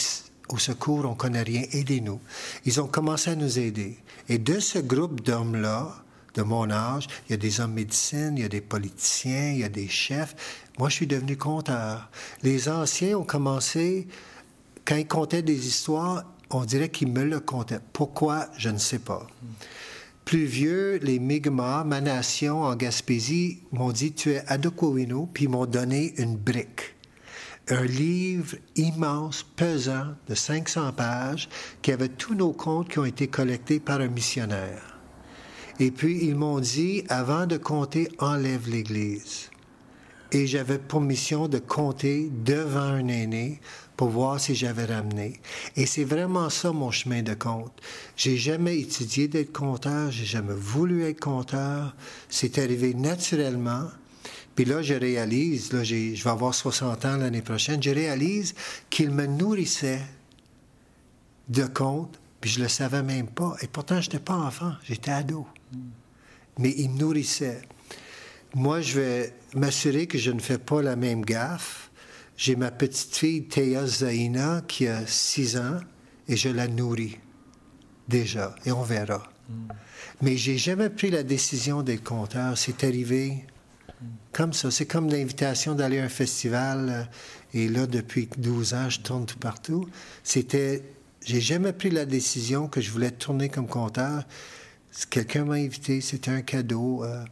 au 0.49 0.59
secours, 0.59 1.05
on 1.05 1.15
connaît 1.15 1.43
rien, 1.43 1.63
aidez-nous. 1.73 2.21
Ils 2.65 2.81
ont 2.81 2.89
commencé 2.89 3.31
à 3.31 3.37
nous 3.37 3.59
aider. 3.59 3.99
Et 4.29 4.39
de 4.39 4.59
ce 4.59 4.81
groupe 4.81 5.21
d'hommes-là, 5.23 6.05
de 6.35 6.43
mon 6.43 6.71
âge, 6.71 7.07
il 7.29 7.33
y 7.33 7.35
a 7.35 7.39
des 7.39 7.61
hommes 7.61 7.75
médecins, 7.75 8.33
il 8.37 8.43
y 8.43 8.45
a 8.45 8.49
des 8.49 8.61
politiciens, 8.61 9.53
il 9.53 9.59
y 9.59 9.65
a 9.65 9.69
des 9.69 9.89
chefs. 9.89 10.35
Moi, 10.79 10.89
je 10.89 10.95
suis 10.95 11.07
devenu 11.07 11.37
conteur. 11.37 12.11
Les 12.43 12.69
anciens 12.69 13.19
ont 13.19 13.25
commencé, 13.25 14.09
quand 14.85 14.97
ils 14.97 15.07
contaient 15.07 15.43
des 15.43 15.67
histoires, 15.67 16.25
on 16.51 16.65
dirait 16.65 16.89
qu'ils 16.89 17.13
me 17.13 17.25
le 17.25 17.41
contaient. 17.41 17.81
Pourquoi, 17.93 18.49
je 18.57 18.71
ne 18.71 18.79
sais 18.79 18.99
pas. 18.99 19.27
Plus 20.25 20.45
vieux, 20.45 20.99
les 21.03 21.19
Mi'kmaq, 21.19 21.87
ma 21.87 22.01
nation 22.01 22.63
en 22.63 22.77
Gaspésie, 22.77 23.63
m'ont 23.73 23.93
dit 23.93 24.13
Tu 24.13 24.33
es 24.33 24.45
Adokowino, 24.47 25.29
puis 25.33 25.45
ils 25.45 25.51
m'ont 25.51 25.67
donné 25.67 26.15
une 26.19 26.37
brique. 26.37 26.95
Un 27.69 27.85
livre 27.85 28.57
immense, 28.77 29.43
pesant, 29.43 30.15
de 30.29 30.35
500 30.35 30.93
pages, 30.93 31.49
qui 31.83 31.93
avait 31.93 32.09
tous 32.09 32.35
nos 32.35 32.53
comptes 32.53 32.89
qui 32.89 32.99
ont 32.99 33.05
été 33.05 33.29
collectés 33.29 33.81
par 33.81 34.01
un 34.01 34.09
missionnaire. 34.09 35.00
Et 35.81 35.91
puis, 35.91 36.19
ils 36.23 36.37
m'ont 36.37 36.61
dit 36.61 37.05
Avant 37.09 37.47
de 37.47 37.57
compter, 37.57 38.09
enlève 38.19 38.69
l'Église. 38.69 39.49
Et 40.31 40.47
j'avais 40.47 40.79
pour 40.79 41.01
mission 41.01 41.49
de 41.49 41.59
compter 41.59 42.31
devant 42.45 42.81
un 42.81 43.09
aîné 43.09 43.61
pour 43.97 44.11
voir 44.11 44.39
si 44.39 44.55
j'avais 44.55 44.85
ramené. 44.85 45.41
Et 45.77 45.87
c'est 45.87 46.05
vraiment 46.05 46.51
ça 46.51 46.71
mon 46.71 46.91
chemin 46.91 47.23
de 47.23 47.35
compte. 47.35 47.73
J'ai 48.17 48.37
jamais 48.37 48.79
étudié 48.79 49.27
d'être 49.27 49.53
compteur, 49.53 50.11
j'ai 50.13 50.27
jamais 50.27 50.55
voulu 50.55 51.05
être 51.05 51.19
compteur. 51.19 51.97
C'est 52.29 52.59
arrivé 52.59 52.95
naturellement. 52.95 53.89
Puis 54.55 54.67
là, 54.67 54.83
je 54.83 54.95
réalise, 54.95 55.73
là, 55.73 55.83
je 55.83 56.23
vais 56.23 56.31
avoir 56.31 56.55
60 56.55 57.05
ans 57.07 57.17
l'année 57.17 57.43
prochaine, 57.43 57.83
je 57.83 57.91
réalise 57.91 58.55
qu'il 58.91 59.11
me 59.11 59.27
nourrissait 59.27 60.03
de 61.49 61.65
compte, 61.65 62.21
puis 62.41 62.51
je 62.51 62.61
le 62.61 62.69
savais 62.69 63.03
même 63.03 63.29
pas. 63.29 63.57
Et 63.63 63.67
pourtant, 63.67 64.01
je 64.01 64.09
n'étais 64.09 64.21
pas 64.21 64.35
enfant, 64.35 64.73
j'étais 64.85 65.11
ado. 65.11 65.47
Mais 66.59 66.75
il 66.77 66.91
me 66.91 66.99
nourrissait. 66.99 67.63
Moi, 68.55 68.81
je 68.81 69.01
vais 69.01 69.35
m'assurer 69.55 70.07
que 70.07 70.19
je 70.19 70.31
ne 70.31 70.41
fais 70.41 70.59
pas 70.59 70.83
la 70.83 70.97
même 70.97 71.25
gaffe 71.25 71.91
j'ai 72.41 72.57
ma 72.57 72.71
petite 72.71 73.15
fille 73.15 73.43
Théa 73.45 73.87
Zaina 73.87 74.63
qui 74.67 74.87
a 74.87 75.07
six 75.07 75.59
ans 75.59 75.77
et 76.27 76.37
je 76.39 76.49
la 76.49 76.69
nourris 76.69 77.19
déjà 78.09 78.55
et 78.65 78.73
on 78.73 78.83
verra. 78.83 79.31
Mais 79.51 79.55
mm. 79.55 79.69
Mais 80.23 80.37
j'ai 80.39 80.57
jamais 80.57 80.89
pris 80.89 81.11
la 81.11 81.23
décision 81.23 81.83
d'être 81.83 82.03
compteur. 82.03 82.57
C'est 82.57 82.83
arrivé 82.83 83.45
comme 84.33 84.55
ça. 84.55 84.71
C'est 84.71 84.87
comme 84.87 85.11
l'invitation 85.11 85.75
d'aller 85.75 85.99
à 85.99 86.05
un 86.05 86.09
festival. 86.09 86.89
Euh, 86.89 87.05
et 87.53 87.69
là, 87.69 87.87
depuis 87.87 88.31
12 88.39 88.73
ans, 88.73 88.89
je 88.89 89.01
tourne 89.01 89.27
tout 89.27 89.39
partout. 89.39 89.87
C'était. 90.25 90.83
J'ai 91.23 91.43
jamais 91.43 91.75
pris 91.75 91.91
la 91.91 92.07
décision 92.07 92.69
que 92.69 92.81
je 92.81 92.91
voulais 92.91 93.11
tourner 93.11 93.51
comme 93.51 93.67
compteur. 93.67 94.25
Quelqu'un 95.09 95.45
m'a 95.45 95.55
invité, 95.55 96.01
c'était 96.01 96.31
un 96.31 96.43
cadeau. 96.43 97.05
Euh, 97.05 97.25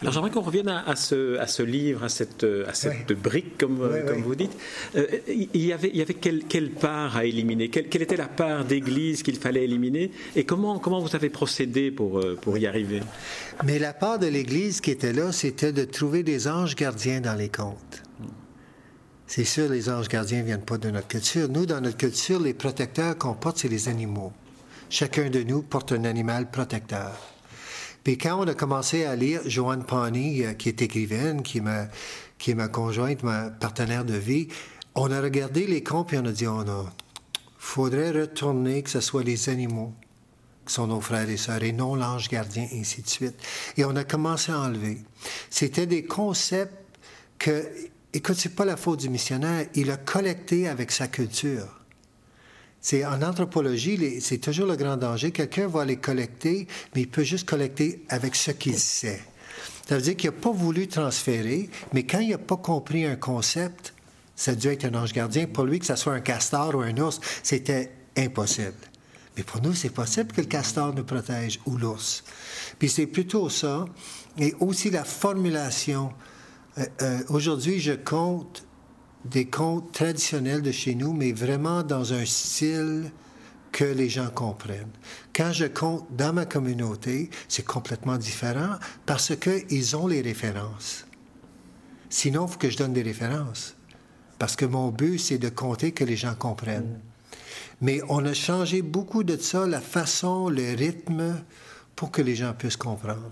alors 0.00 0.12
j'aimerais 0.12 0.30
qu'on 0.30 0.42
revienne 0.42 0.68
à, 0.68 0.94
ce, 0.96 1.38
à, 1.38 1.46
ce, 1.46 1.62
livre, 1.62 2.04
à 2.04 2.08
cette, 2.08 2.44
à 2.44 2.74
cette 2.74 3.12
brique, 3.12 3.58
comme, 3.58 3.78
comme 4.06 4.22
vous 4.22 4.34
dites. 4.34 4.52
Euh, 4.96 5.06
il 5.26 5.64
y 5.64 5.72
avait, 5.72 5.88
il 5.88 5.96
y 5.96 6.02
avait 6.02 6.14
quelle, 6.14 6.70
part 6.70 7.16
à 7.16 7.24
éliminer? 7.24 7.68
Quelle, 7.68 8.02
était 8.02 8.16
la 8.16 8.28
part 8.28 8.64
d'église 8.64 9.22
qu'il 9.22 9.36
fallait 9.36 9.64
éliminer? 9.64 10.10
Et 10.36 10.44
comment, 10.44 10.78
comment 10.78 11.00
vous 11.00 11.16
avez 11.16 11.30
procédé 11.30 11.90
pour, 11.90 12.18
euh, 12.18 12.38
pour 12.40 12.58
y 12.58 12.66
arriver? 12.66 13.00
Mais 13.64 13.78
la 13.78 13.92
part 13.94 14.18
de 14.18 14.26
l'église 14.26 14.80
qui 14.80 14.90
était 14.90 15.12
là, 15.12 15.32
c'était 15.32 15.72
de 15.72 15.84
trouver 15.84 16.22
des 16.22 16.48
anges 16.48 16.76
gardiens 16.76 17.20
dans 17.20 17.34
les 17.34 17.48
contes. 17.48 18.02
C'est 19.26 19.44
sûr, 19.44 19.70
les 19.70 19.88
anges 19.88 20.08
gardiens 20.08 20.40
ne 20.40 20.44
viennent 20.44 20.60
pas 20.60 20.78
de 20.78 20.90
notre 20.90 21.08
culture. 21.08 21.48
Nous, 21.48 21.64
dans 21.64 21.80
notre 21.80 21.96
culture, 21.96 22.38
les 22.38 22.52
protecteurs 22.52 23.16
qu'on 23.16 23.34
porte, 23.34 23.58
c'est 23.58 23.68
les 23.68 23.88
animaux. 23.88 24.32
Chacun 24.92 25.30
de 25.30 25.42
nous 25.42 25.62
porte 25.62 25.92
un 25.92 26.04
animal 26.04 26.50
protecteur. 26.50 27.16
Puis 28.04 28.18
quand 28.18 28.38
on 28.38 28.46
a 28.46 28.52
commencé 28.52 29.06
à 29.06 29.16
lire 29.16 29.40
Joanne 29.46 29.86
Pawnee, 29.86 30.44
euh, 30.44 30.52
qui 30.52 30.68
est 30.68 30.82
écrivaine, 30.82 31.42
qui 31.42 31.58
est 31.58 31.60
ma, 31.62 31.86
qui 32.36 32.50
est 32.50 32.54
ma 32.54 32.68
conjointe, 32.68 33.22
ma 33.22 33.48
partenaire 33.48 34.04
de 34.04 34.16
vie, 34.16 34.48
on 34.94 35.10
a 35.10 35.22
regardé 35.22 35.66
les 35.66 35.82
contes 35.82 36.12
et 36.12 36.18
on 36.18 36.26
a 36.26 36.30
dit, 36.30 36.46
oh 36.46 36.62
non, 36.62 36.90
faudrait 37.56 38.10
retourner 38.10 38.82
que 38.82 38.90
ce 38.90 39.00
soit 39.00 39.22
les 39.22 39.48
animaux 39.48 39.94
qui 40.66 40.74
sont 40.74 40.88
nos 40.88 41.00
frères 41.00 41.30
et 41.30 41.38
sœurs 41.38 41.62
et 41.62 41.72
non 41.72 41.94
l'ange 41.94 42.28
gardien, 42.28 42.68
et 42.70 42.80
ainsi 42.80 43.00
de 43.00 43.08
suite. 43.08 43.36
Et 43.78 43.86
on 43.86 43.96
a 43.96 44.04
commencé 44.04 44.52
à 44.52 44.60
enlever. 44.60 44.98
C'était 45.48 45.86
des 45.86 46.04
concepts 46.04 46.98
que, 47.38 47.66
écoute, 48.12 48.36
c'est 48.36 48.54
pas 48.54 48.66
la 48.66 48.76
faute 48.76 49.00
du 49.00 49.08
missionnaire, 49.08 49.64
il 49.74 49.90
a 49.90 49.96
collecté 49.96 50.68
avec 50.68 50.92
sa 50.92 51.08
culture. 51.08 51.81
C'est 52.82 53.06
en 53.06 53.22
anthropologie, 53.22 54.20
c'est 54.20 54.38
toujours 54.38 54.66
le 54.66 54.74
grand 54.74 54.96
danger. 54.96 55.30
Quelqu'un 55.30 55.68
va 55.68 55.84
les 55.84 55.96
collecter, 55.96 56.66
mais 56.94 57.02
il 57.02 57.08
peut 57.08 57.22
juste 57.22 57.48
collecter 57.48 58.04
avec 58.08 58.34
ce 58.34 58.50
qu'il 58.50 58.76
sait. 58.76 59.22
Ça 59.88 59.94
veut 59.94 60.02
dire 60.02 60.16
qu'il 60.16 60.30
n'a 60.30 60.36
pas 60.36 60.50
voulu 60.50 60.88
transférer, 60.88 61.70
mais 61.92 62.02
quand 62.02 62.18
il 62.18 62.30
n'a 62.30 62.38
pas 62.38 62.56
compris 62.56 63.06
un 63.06 63.14
concept, 63.14 63.94
ça 64.34 64.50
a 64.50 64.68
être 64.68 64.84
un 64.84 64.94
ange 64.94 65.12
gardien. 65.12 65.46
Pour 65.46 65.64
lui, 65.64 65.78
que 65.78 65.86
ce 65.86 65.94
soit 65.94 66.14
un 66.14 66.20
castor 66.20 66.74
ou 66.74 66.80
un 66.80 66.96
ours, 66.98 67.20
c'était 67.44 67.92
impossible. 68.16 68.74
Mais 69.36 69.44
pour 69.44 69.62
nous, 69.62 69.74
c'est 69.74 69.90
possible 69.90 70.32
que 70.32 70.40
le 70.40 70.48
castor 70.48 70.92
nous 70.92 71.04
protège 71.04 71.60
ou 71.66 71.76
l'ours. 71.76 72.24
Puis 72.80 72.88
c'est 72.88 73.06
plutôt 73.06 73.48
ça. 73.48 73.84
Et 74.38 74.54
aussi 74.58 74.90
la 74.90 75.04
formulation. 75.04 76.12
Euh, 76.78 76.84
euh, 77.02 77.20
aujourd'hui, 77.28 77.78
je 77.78 77.92
compte 77.92 78.64
des 79.24 79.46
contes 79.46 79.92
traditionnels 79.92 80.62
de 80.62 80.72
chez 80.72 80.94
nous, 80.94 81.12
mais 81.12 81.32
vraiment 81.32 81.82
dans 81.82 82.12
un 82.12 82.24
style 82.24 83.10
que 83.70 83.84
les 83.84 84.08
gens 84.08 84.28
comprennent. 84.30 84.92
Quand 85.34 85.52
je 85.52 85.64
compte 85.64 86.06
dans 86.10 86.32
ma 86.32 86.44
communauté, 86.44 87.30
c'est 87.48 87.64
complètement 87.64 88.18
différent 88.18 88.76
parce 89.06 89.34
qu'ils 89.36 89.96
ont 89.96 90.06
les 90.06 90.20
références. 90.20 91.06
Sinon, 92.10 92.46
il 92.46 92.52
faut 92.52 92.58
que 92.58 92.68
je 92.68 92.76
donne 92.76 92.92
des 92.92 93.02
références. 93.02 93.74
Parce 94.38 94.56
que 94.56 94.66
mon 94.66 94.90
but, 94.90 95.18
c'est 95.18 95.38
de 95.38 95.48
compter 95.48 95.92
que 95.92 96.04
les 96.04 96.16
gens 96.16 96.34
comprennent. 96.34 97.00
Mais 97.80 98.00
on 98.08 98.24
a 98.26 98.34
changé 98.34 98.82
beaucoup 98.82 99.24
de 99.24 99.36
ça, 99.36 99.66
la 99.66 99.80
façon, 99.80 100.48
le 100.48 100.74
rythme, 100.74 101.42
pour 101.96 102.10
que 102.10 102.22
les 102.22 102.34
gens 102.34 102.52
puissent 102.52 102.76
comprendre. 102.76 103.30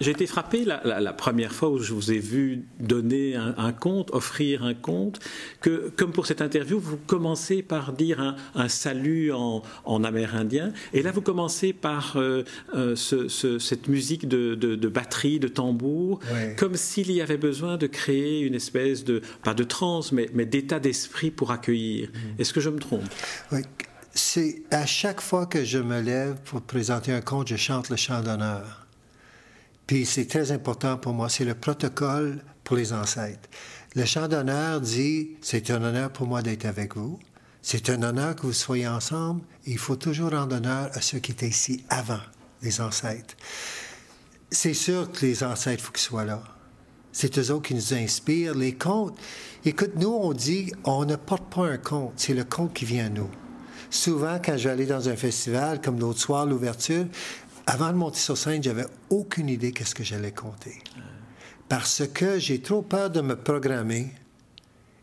J'ai 0.00 0.10
été 0.10 0.26
frappé 0.26 0.64
la, 0.64 1.12
première 1.12 1.52
fois 1.52 1.70
où 1.70 1.78
je 1.78 1.92
vous 1.92 2.10
ai 2.10 2.18
vu 2.18 2.64
donner 2.80 3.36
un, 3.36 3.72
compte, 3.72 4.10
offrir 4.12 4.64
un 4.64 4.74
compte, 4.74 5.20
que 5.60 5.92
comme 5.96 6.12
pour 6.12 6.26
cette 6.26 6.42
interview, 6.42 6.80
vous 6.80 6.96
commencez 6.96 7.62
par 7.62 7.92
dire 7.92 8.34
un, 8.54 8.68
salut 8.68 9.32
en, 9.32 9.62
amérindien, 10.04 10.72
et 10.92 11.02
là 11.02 11.12
vous 11.12 11.20
commencez 11.20 11.72
par 11.72 12.16
euh, 12.16 12.42
euh, 12.74 12.96
cette 12.96 13.88
musique 13.88 14.26
de, 14.26 14.88
batterie, 14.88 15.38
de 15.38 15.48
tambour, 15.48 16.20
comme 16.56 16.74
s'il 16.74 17.12
y 17.12 17.20
avait 17.20 17.36
besoin 17.36 17.76
de 17.76 17.86
créer 17.86 18.40
une 18.40 18.54
espèce 18.54 19.04
de, 19.04 19.22
pas 19.44 19.54
de 19.54 19.64
transe, 19.64 20.10
mais, 20.10 20.28
mais 20.34 20.46
d'état 20.46 20.80
d'esprit 20.80 21.30
pour 21.30 21.52
accueillir. 21.52 22.08
Mm. 22.08 22.40
Est-ce 22.40 22.52
que 22.52 22.60
je 22.60 22.70
me 22.70 22.78
trompe? 22.78 23.04
Oui. 23.52 23.60
C'est 24.14 24.62
à 24.70 24.84
chaque 24.84 25.22
fois 25.22 25.46
que 25.46 25.64
je 25.64 25.78
me 25.78 26.00
lève 26.00 26.36
pour 26.44 26.60
présenter 26.60 27.12
un 27.12 27.22
compte, 27.22 27.48
je 27.48 27.56
chante 27.56 27.88
le 27.88 27.96
chant 27.96 28.20
d'honneur. 28.20 28.81
Puis 29.86 30.06
c'est 30.06 30.26
très 30.26 30.52
important 30.52 30.96
pour 30.96 31.12
moi, 31.12 31.28
c'est 31.28 31.44
le 31.44 31.54
protocole 31.54 32.42
pour 32.64 32.76
les 32.76 32.92
ancêtres. 32.92 33.48
Le 33.94 34.04
chant 34.04 34.28
d'honneur 34.28 34.80
dit, 34.80 35.32
c'est 35.42 35.70
un 35.70 35.82
honneur 35.82 36.10
pour 36.10 36.26
moi 36.26 36.42
d'être 36.42 36.64
avec 36.64 36.96
vous. 36.96 37.18
C'est 37.60 37.90
un 37.90 38.02
honneur 38.02 38.34
que 38.34 38.42
vous 38.42 38.52
soyez 38.52 38.88
ensemble. 38.88 39.42
il 39.66 39.78
faut 39.78 39.96
toujours 39.96 40.30
rendre 40.30 40.56
honneur 40.56 40.90
à 40.94 41.00
ceux 41.00 41.18
qui 41.18 41.32
étaient 41.32 41.48
ici 41.48 41.84
avant, 41.88 42.20
les 42.62 42.80
ancêtres. 42.80 43.36
C'est 44.50 44.74
sûr 44.74 45.10
que 45.12 45.24
les 45.24 45.44
ancêtres, 45.44 45.82
il 45.82 45.86
faut 45.86 45.92
qu'ils 45.92 46.02
soient 46.02 46.24
là. 46.24 46.42
C'est 47.12 47.38
eux 47.38 47.50
autres 47.52 47.68
qui 47.68 47.74
nous 47.74 47.94
inspirent. 47.94 48.54
Les 48.54 48.74
contes, 48.74 49.16
écoute, 49.64 49.92
nous, 49.96 50.08
on 50.08 50.32
dit, 50.32 50.72
on 50.84 51.04
ne 51.04 51.16
porte 51.16 51.54
pas 51.54 51.66
un 51.66 51.76
conte, 51.76 52.14
c'est 52.16 52.34
le 52.34 52.44
conte 52.44 52.74
qui 52.74 52.84
vient 52.84 53.06
à 53.06 53.10
nous. 53.10 53.30
Souvent, 53.90 54.38
quand 54.42 54.56
aller 54.64 54.86
dans 54.86 55.10
un 55.10 55.16
festival, 55.16 55.82
comme 55.82 56.00
l'autre 56.00 56.18
soir, 56.18 56.46
l'ouverture, 56.46 57.04
avant 57.66 57.88
de 57.88 57.96
monter 57.96 58.18
sur 58.18 58.36
scène, 58.36 58.62
j'avais 58.62 58.86
aucune 59.10 59.48
idée 59.48 59.72
qu'est-ce 59.72 59.94
que 59.94 60.04
j'allais 60.04 60.32
compter. 60.32 60.82
Parce 61.68 62.02
que 62.12 62.38
j'ai 62.38 62.60
trop 62.60 62.82
peur 62.82 63.10
de 63.10 63.20
me 63.20 63.36
programmer 63.36 64.12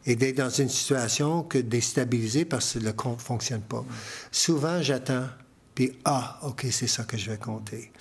et 0.06 0.16
d'être 0.16 0.38
dans 0.38 0.50
une 0.50 0.70
situation 0.70 1.44
que 1.44 1.58
déstabiliser 1.58 2.46
parce 2.46 2.74
que 2.74 2.80
le 2.80 2.94
compte 2.94 3.18
ne 3.18 3.24
fonctionne 3.24 3.62
pas. 3.62 3.86
Souvent, 4.32 4.82
j'attends, 4.82 5.28
puis 5.76 5.98
ah, 6.06 6.40
OK, 6.44 6.66
c'est 6.72 6.88
ça 6.88 7.04
que 7.04 7.18
je 7.18 7.32
vais 7.32 7.38
compter. 7.38 7.92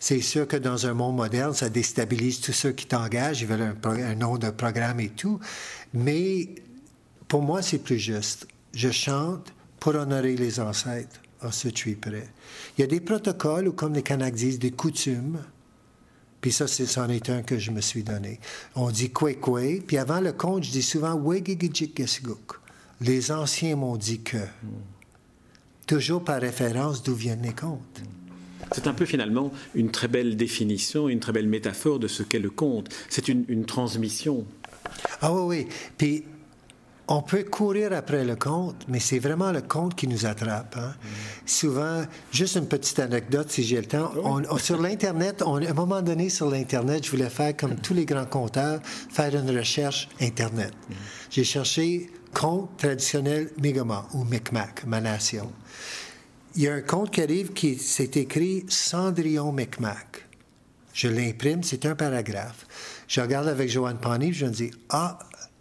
C'est 0.00 0.20
sûr 0.20 0.46
que 0.46 0.56
dans 0.56 0.86
un 0.86 0.94
monde 0.94 1.16
moderne, 1.16 1.54
ça 1.54 1.68
déstabilise 1.68 2.40
tous 2.40 2.52
ceux 2.52 2.72
qui 2.72 2.86
t'engagent, 2.86 3.40
ils 3.40 3.48
veulent 3.48 3.74
un, 3.82 3.90
un 3.90 4.14
nom 4.14 4.38
de 4.38 4.50
programme 4.50 5.00
et 5.00 5.08
tout. 5.08 5.40
Mais 5.92 6.54
pour 7.26 7.42
moi, 7.42 7.62
c'est 7.62 7.78
plus 7.78 7.98
juste. 7.98 8.46
Je 8.72 8.90
chante 8.90 9.52
pour 9.80 9.96
honorer 9.96 10.36
les 10.36 10.60
ancêtres 10.60 11.20
ensuite 11.42 11.76
je 11.76 11.82
suis 11.82 11.94
prêt. 11.94 12.28
Il 12.76 12.80
y 12.82 12.84
a 12.84 12.86
des 12.86 13.00
protocoles 13.00 13.68
ou, 13.68 13.72
comme 13.72 13.94
les 13.94 14.02
Kanaks 14.02 14.34
disent, 14.34 14.58
des 14.58 14.70
coutumes. 14.70 15.38
Puis 16.40 16.52
ça, 16.52 16.66
c'en 16.68 17.08
est 17.08 17.30
un 17.30 17.42
que 17.42 17.58
je 17.58 17.70
me 17.70 17.80
suis 17.80 18.04
donné. 18.04 18.38
On 18.76 18.90
dit 18.90 19.10
kwe 19.10 19.34
kwe, 19.40 19.82
puis 19.84 19.98
avant 19.98 20.20
le 20.20 20.32
compte, 20.32 20.64
je 20.64 20.70
dis 20.70 20.82
souvent 20.82 21.18
wegigijik 21.18 22.00
Les 23.00 23.32
anciens 23.32 23.76
m'ont 23.76 23.96
dit 23.96 24.20
que. 24.20 24.38
Toujours 25.86 26.22
par 26.22 26.40
référence 26.40 27.02
d'où 27.02 27.14
viennent 27.14 27.42
les 27.42 27.54
contes. 27.54 28.02
C'est 28.72 28.86
un 28.86 28.92
peu 28.92 29.06
finalement 29.06 29.50
une 29.74 29.90
très 29.90 30.08
belle 30.08 30.36
définition, 30.36 31.08
une 31.08 31.18
très 31.18 31.32
belle 31.32 31.48
métaphore 31.48 31.98
de 31.98 32.06
ce 32.06 32.22
qu'est 32.22 32.38
le 32.38 32.50
conte. 32.50 32.94
C'est 33.08 33.28
une, 33.28 33.46
une 33.48 33.64
transmission. 33.64 34.44
Ah 35.22 35.32
oui, 35.32 35.40
oui. 35.40 35.68
Puis 35.96 36.24
on 37.08 37.22
peut 37.22 37.44
courir 37.44 37.92
après 37.94 38.24
le 38.24 38.36
conte, 38.36 38.84
mais 38.86 39.00
c'est 39.00 39.18
vraiment 39.18 39.50
le 39.50 39.62
conte 39.62 39.94
qui 39.94 40.06
nous 40.06 40.26
attrape. 40.26 40.76
Hein. 40.78 40.94
Souvent, 41.46 42.04
juste 42.30 42.56
une 42.56 42.68
petite 42.68 42.98
anecdote, 42.98 43.50
si 43.50 43.64
j'ai 43.64 43.78
le 43.78 43.86
temps. 43.86 44.12
On, 44.22 44.58
sur 44.58 44.80
l'Internet, 44.80 45.42
à 45.42 45.46
un 45.46 45.74
moment 45.74 46.02
donné, 46.02 46.28
sur 46.28 46.50
l'Internet, 46.50 47.06
je 47.06 47.10
voulais 47.10 47.30
faire 47.30 47.56
comme 47.56 47.76
tous 47.76 47.94
les 47.94 48.04
grands 48.04 48.26
conteurs, 48.26 48.80
faire 48.84 49.34
une 49.34 49.56
recherche 49.56 50.08
Internet. 50.20 50.74
J'ai 51.30 51.44
cherché 51.44 52.10
conte 52.34 52.76
traditionnel 52.76 53.50
Mi'kmaq 53.60 54.14
ou 54.14 54.24
Micmac, 54.24 54.84
ma 54.86 55.00
nation. 55.00 55.50
Il 56.56 56.62
y 56.62 56.68
a 56.68 56.74
un 56.74 56.82
conte 56.82 57.10
qui 57.10 57.22
arrive 57.22 57.52
qui 57.54 57.76
s'est 57.76 58.10
écrit 58.16 58.66
Cendrillon 58.68 59.50
Micmac. 59.52 60.26
Je 60.92 61.08
l'imprime, 61.08 61.62
c'est 61.62 61.86
un 61.86 61.94
paragraphe. 61.94 62.66
Je 63.06 63.20
regarde 63.20 63.48
avec 63.48 63.70
Joanne 63.70 63.98
Pawnee, 63.98 64.32
je 64.32 64.46
me 64.46 64.50
dis, 64.50 64.70
ah, 64.90 65.18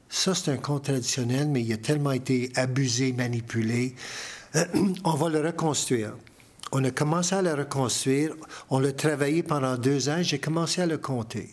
ça, 0.10 0.34
c'est 0.34 0.52
un 0.52 0.58
conte 0.58 0.86
traditionnel, 0.86 1.48
mais 1.50 1.62
il 1.62 1.74
a 1.74 1.78
tellement 1.78 2.12
été 2.12 2.52
abusé, 2.56 3.12
manipulé. 3.12 3.96
on 5.04 5.14
va 5.14 5.30
le 5.30 5.42
reconstruire. 5.42 6.14
On 6.72 6.84
a 6.84 6.92
commencé 6.92 7.36
à 7.36 7.42
le 7.42 7.54
reconstruire. 7.54 8.34
On 8.70 8.80
l'a 8.80 8.92
travaillé 8.92 9.44
pendant 9.44 9.78
deux 9.78 10.10
ans. 10.10 10.22
J'ai 10.22 10.40
commencé 10.40 10.82
à 10.82 10.86
le 10.86 10.98
compter. 10.98 11.50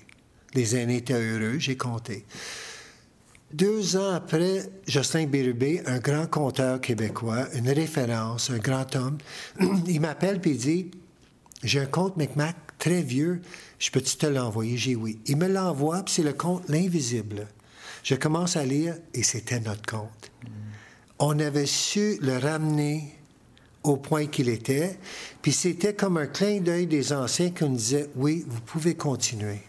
Les 0.55 0.77
aînés 0.77 0.99
étaient 0.99 1.15
heureux, 1.15 1.59
j'ai 1.59 1.77
compté. 1.77 2.25
Deux 3.53 3.97
ans 3.97 4.13
après, 4.13 4.69
Justin 4.87 5.27
Bérubé, 5.27 5.83
un 5.87 5.99
grand 5.99 6.27
conteur 6.27 6.81
québécois, 6.81 7.47
une 7.55 7.71
référence, 7.71 8.51
un 8.51 8.59
grand 8.59 8.97
homme, 8.97 9.19
il 9.87 10.01
m'appelle 10.01 10.41
et 10.45 10.49
il 10.49 10.57
dit 10.57 10.91
J'ai 11.63 11.81
un 11.81 11.87
conte 11.87 12.17
Micmac 12.17 12.57
très 12.79 13.03
vieux, 13.03 13.41
je 13.79 13.91
peux-tu 13.91 14.17
te 14.17 14.27
l'envoyer? 14.27 14.77
J'ai 14.77 14.97
oui. 14.97 15.21
Il 15.27 15.37
me 15.37 15.47
l'envoie, 15.49 16.03
puis 16.03 16.15
c'est 16.15 16.23
le 16.23 16.33
conte 16.33 16.69
L'Invisible. 16.69 17.47
Je 18.05 18.15
commence 18.15 18.57
à 18.57 18.65
lire 18.65 18.97
et 19.15 19.23
c'était 19.23 19.61
notre 19.61 19.85
compte. 19.85 20.31
On 21.19 21.39
avait 21.39 21.67
su 21.67 22.19
le 22.21 22.37
ramener 22.37 23.19
au 23.83 23.97
point 23.97 24.27
qu'il 24.27 24.49
était, 24.51 24.99
puis 25.43 25.53
c'était 25.53 25.95
comme 25.95 26.19
un 26.19 26.27
clin 26.27 26.61
d'œil 26.61 26.87
des 26.87 27.13
anciens 27.13 27.51
qui 27.51 27.65
nous 27.65 27.77
disaient 27.77 28.11
oui, 28.15 28.45
vous 28.47 28.61
pouvez 28.61 28.95
continuer. 28.95 29.61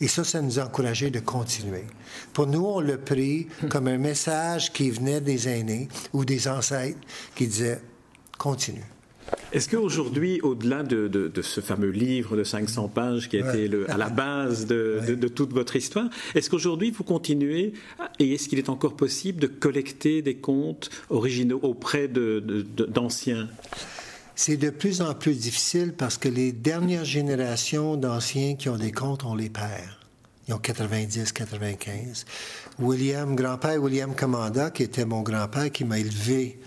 Et 0.00 0.08
ça, 0.08 0.24
ça 0.24 0.42
nous 0.42 0.58
a 0.58 0.64
encouragé 0.64 1.10
de 1.10 1.20
continuer. 1.20 1.84
Pour 2.32 2.48
nous, 2.48 2.64
on 2.64 2.80
l'a 2.80 2.98
pris 2.98 3.46
comme 3.70 3.86
un 3.86 3.96
message 3.96 4.72
qui 4.72 4.90
venait 4.90 5.20
des 5.20 5.48
aînés 5.48 5.88
ou 6.12 6.24
des 6.24 6.48
ancêtres 6.48 6.98
qui 7.34 7.46
disaient 7.46 7.80
continue. 8.36 8.84
Est-ce 9.52 9.68
qu'aujourd'hui, 9.68 10.40
au-delà 10.42 10.82
de, 10.82 11.30
ce 11.42 11.60
fameux 11.60 11.90
livre 11.90 12.36
de 12.36 12.44
500 12.44 12.88
pages 12.88 13.28
qui 13.28 13.38
a 13.38 13.54
été 13.54 13.70
à 13.88 13.96
la 13.96 14.08
base 14.08 14.66
de, 14.66 15.28
toute 15.28 15.52
votre 15.52 15.76
histoire, 15.76 16.08
est-ce 16.34 16.50
qu'aujourd'hui 16.50 16.90
vous 16.90 17.04
continuez 17.04 17.72
et 18.18 18.34
est-ce 18.34 18.48
qu'il 18.48 18.58
est 18.58 18.68
encore 18.68 18.96
possible 18.96 19.40
de 19.40 19.46
collecter 19.46 20.22
des 20.22 20.36
contes 20.36 20.90
originaux 21.10 21.60
auprès 21.62 22.08
d'anciens? 22.08 23.48
C'est 24.34 24.58
de 24.58 24.68
plus 24.68 25.00
en 25.00 25.14
plus 25.14 25.34
difficile 25.34 25.94
parce 25.96 26.18
que 26.18 26.28
les 26.28 26.52
dernières 26.52 27.06
générations 27.06 27.96
d'anciens 27.96 28.56
qui 28.56 28.68
ont 28.68 28.76
des 28.76 28.92
contes, 28.92 29.24
on 29.24 29.34
les 29.34 29.48
perd. 29.48 29.96
Ils 30.48 30.54
ont 30.54 30.58
90, 30.58 31.32
95. 31.32 32.24
William, 32.78 33.34
grand-père 33.34 33.82
William 33.82 34.14
Commanda, 34.14 34.70
qui 34.70 34.82
était 34.82 35.06
mon 35.06 35.22
grand-père, 35.22 35.72
qui 35.72 35.84
m'a 35.84 35.98
élevé 35.98 36.58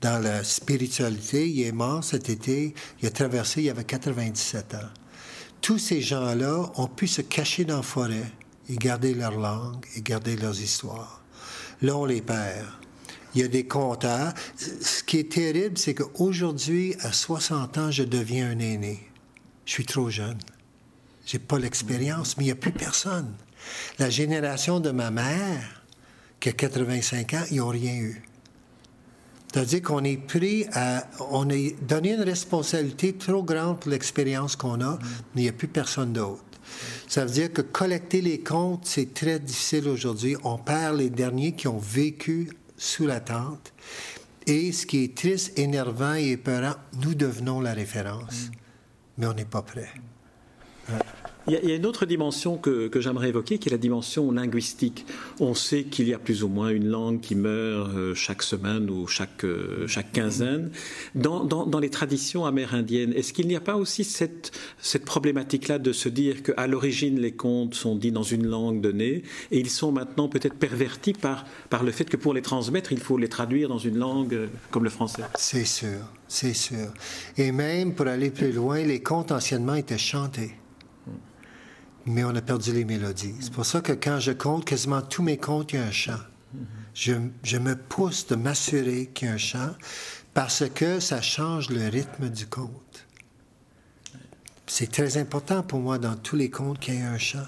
dans 0.00 0.22
la 0.22 0.44
spiritualité. 0.44 1.48
Il 1.48 1.62
est 1.62 1.72
mort 1.72 2.04
cet 2.04 2.28
été. 2.28 2.74
Il 3.00 3.08
a 3.08 3.10
traversé, 3.10 3.62
il 3.62 3.70
avait 3.70 3.84
97 3.84 4.74
ans. 4.74 4.90
Tous 5.60 5.78
ces 5.78 6.00
gens-là 6.00 6.70
ont 6.76 6.86
pu 6.86 7.06
se 7.06 7.22
cacher 7.22 7.64
dans 7.64 7.78
la 7.78 7.82
forêt 7.82 8.32
et 8.68 8.76
garder 8.76 9.14
leur 9.14 9.38
langue 9.38 9.84
et 9.96 10.02
garder 10.02 10.36
leurs 10.36 10.60
histoires. 10.60 11.22
Là, 11.82 11.96
on 11.96 12.04
les 12.04 12.22
perd. 12.22 12.66
Il 13.34 13.42
y 13.42 13.44
a 13.44 13.48
des 13.48 13.66
compteurs. 13.66 14.32
Ce 14.56 15.02
qui 15.02 15.18
est 15.18 15.32
terrible, 15.32 15.76
c'est 15.76 15.94
qu'aujourd'hui, 15.94 16.94
à 17.00 17.12
60 17.12 17.78
ans, 17.78 17.90
je 17.90 18.02
deviens 18.02 18.50
un 18.50 18.58
aîné. 18.58 19.10
Je 19.66 19.72
suis 19.72 19.84
trop 19.84 20.08
jeune. 20.08 20.38
J'ai 21.26 21.38
pas 21.38 21.58
l'expérience, 21.58 22.36
mais 22.36 22.44
il 22.44 22.46
n'y 22.46 22.52
a 22.52 22.56
plus 22.56 22.72
personne. 22.72 23.34
La 23.98 24.08
génération 24.08 24.80
de 24.80 24.90
ma 24.90 25.10
mère, 25.10 25.82
qui 26.40 26.48
a 26.48 26.52
85 26.52 27.34
ans, 27.34 27.44
ils 27.50 27.58
n'ont 27.58 27.68
rien 27.68 27.96
eu. 27.96 28.22
C'est-à-dire 29.52 29.82
qu'on 29.82 30.04
est 30.04 30.16
pris 30.16 30.66
à. 30.72 31.06
On 31.30 31.48
est 31.48 31.76
donné 31.82 32.14
une 32.14 32.22
responsabilité 32.22 33.14
trop 33.14 33.42
grande 33.42 33.80
pour 33.80 33.90
l'expérience 33.90 34.56
qu'on 34.56 34.80
a, 34.80 34.98
mais 35.34 35.42
il 35.42 35.44
n'y 35.44 35.48
a 35.48 35.52
plus 35.52 35.68
personne 35.68 36.12
d'autre. 36.12 36.42
Ça 37.08 37.24
veut 37.24 37.30
dire 37.30 37.52
que 37.52 37.62
collecter 37.62 38.20
les 38.20 38.40
comptes, 38.40 38.84
c'est 38.84 39.14
très 39.14 39.38
difficile 39.38 39.88
aujourd'hui. 39.88 40.36
On 40.42 40.58
perd 40.58 40.98
les 40.98 41.10
derniers 41.10 41.52
qui 41.52 41.68
ont 41.68 41.78
vécu 41.78 42.50
sous 42.76 43.06
la 43.06 43.20
tente. 43.20 43.72
Et 44.46 44.72
ce 44.72 44.86
qui 44.86 45.04
est 45.04 45.16
triste, 45.16 45.58
énervant 45.58 46.14
et 46.14 46.32
épeurant, 46.32 46.74
nous 47.02 47.14
devenons 47.14 47.60
la 47.60 47.72
référence. 47.72 48.50
Mais 49.18 49.26
on 49.26 49.34
n'est 49.34 49.44
pas 49.44 49.62
prêt. 49.62 49.88
Il 51.48 51.52
y, 51.52 51.72
a, 51.72 51.76
une 51.76 51.86
autre 51.86 52.06
dimension 52.06 52.56
que, 52.56 52.90
j'aimerais 52.96 53.28
évoquer, 53.28 53.58
qui 53.58 53.68
est 53.68 53.72
la 53.72 53.78
dimension 53.78 54.32
linguistique. 54.32 55.06
On 55.38 55.54
sait 55.54 55.84
qu'il 55.84 56.08
y 56.08 56.14
a 56.14 56.18
plus 56.18 56.42
ou 56.42 56.48
moins 56.48 56.70
une 56.70 56.88
langue 56.88 57.20
qui 57.20 57.36
meurt 57.36 57.94
euh, 57.94 58.14
chaque 58.14 58.42
semaine 58.42 58.90
ou 58.90 59.06
chaque, 59.06 59.44
euh, 59.44 59.86
quinzaine. 60.12 60.70
Dans, 61.14 61.78
les 61.78 61.90
traditions 61.90 62.46
amérindiennes, 62.46 63.12
est-ce 63.12 63.32
qu'il 63.32 63.46
n'y 63.46 63.54
a 63.54 63.60
pas 63.60 63.76
aussi 63.76 64.02
cette, 64.02 64.50
cette 64.78 65.04
problématique-là 65.04 65.78
de 65.78 65.92
se 65.92 66.08
dire 66.08 66.42
qu'à 66.42 66.66
l'origine, 66.66 67.20
les 67.20 67.32
contes 67.32 67.74
sont 67.74 67.94
dits 67.94 68.12
dans 68.12 68.24
une 68.24 68.46
langue 68.46 68.80
donnée 68.80 69.22
et 69.52 69.60
ils 69.60 69.70
sont 69.70 69.92
maintenant 69.92 70.28
peut-être 70.28 70.56
pervertis 70.56 71.12
par, 71.12 71.44
par 71.70 71.84
le 71.84 71.92
fait 71.92 72.06
que 72.06 72.16
pour 72.16 72.34
les 72.34 72.42
transmettre, 72.42 72.90
il 72.90 73.00
faut 73.00 73.18
les 73.18 73.28
traduire 73.28 73.68
dans 73.68 73.78
une 73.78 73.98
langue 73.98 74.34
euh, 74.34 74.46
comme 74.72 74.82
le 74.82 74.90
français? 74.90 75.22
C'est 75.36 75.64
sûr, 75.64 76.10
c'est 76.26 76.54
sûr. 76.54 76.92
Et 77.36 77.52
même, 77.52 77.94
pour 77.94 78.08
aller 78.08 78.30
plus 78.30 78.50
loin, 78.50 78.82
les 78.82 79.00
contes 79.00 79.30
anciennement 79.30 79.74
étaient 79.74 79.98
chantés 79.98 80.52
mais 82.06 82.24
on 82.24 82.34
a 82.34 82.40
perdu 82.40 82.72
les 82.72 82.84
mélodies. 82.84 83.34
C'est 83.40 83.52
pour 83.52 83.66
ça 83.66 83.80
que 83.80 83.92
quand 83.92 84.20
je 84.20 84.32
compte, 84.32 84.64
quasiment 84.64 85.02
tous 85.02 85.22
mes 85.22 85.36
comptes, 85.36 85.72
il 85.72 85.76
y 85.76 85.82
a 85.82 85.84
un 85.84 85.90
chant. 85.90 86.20
Je, 86.94 87.12
je 87.42 87.58
me 87.58 87.76
pousse 87.76 88.26
de 88.28 88.36
m'assurer 88.36 89.10
qu'il 89.12 89.28
y 89.28 89.30
a 89.30 89.34
un 89.34 89.38
chant 89.38 89.74
parce 90.32 90.64
que 90.68 91.00
ça 91.00 91.20
change 91.20 91.68
le 91.70 91.88
rythme 91.88 92.28
du 92.28 92.46
conte. 92.46 93.06
C'est 94.66 94.90
très 94.90 95.16
important 95.16 95.62
pour 95.62 95.80
moi 95.80 95.98
dans 95.98 96.16
tous 96.16 96.36
les 96.36 96.50
contes 96.50 96.78
qu'il 96.78 96.94
y 96.94 96.98
ait 96.98 97.02
un 97.02 97.18
chant. 97.18 97.46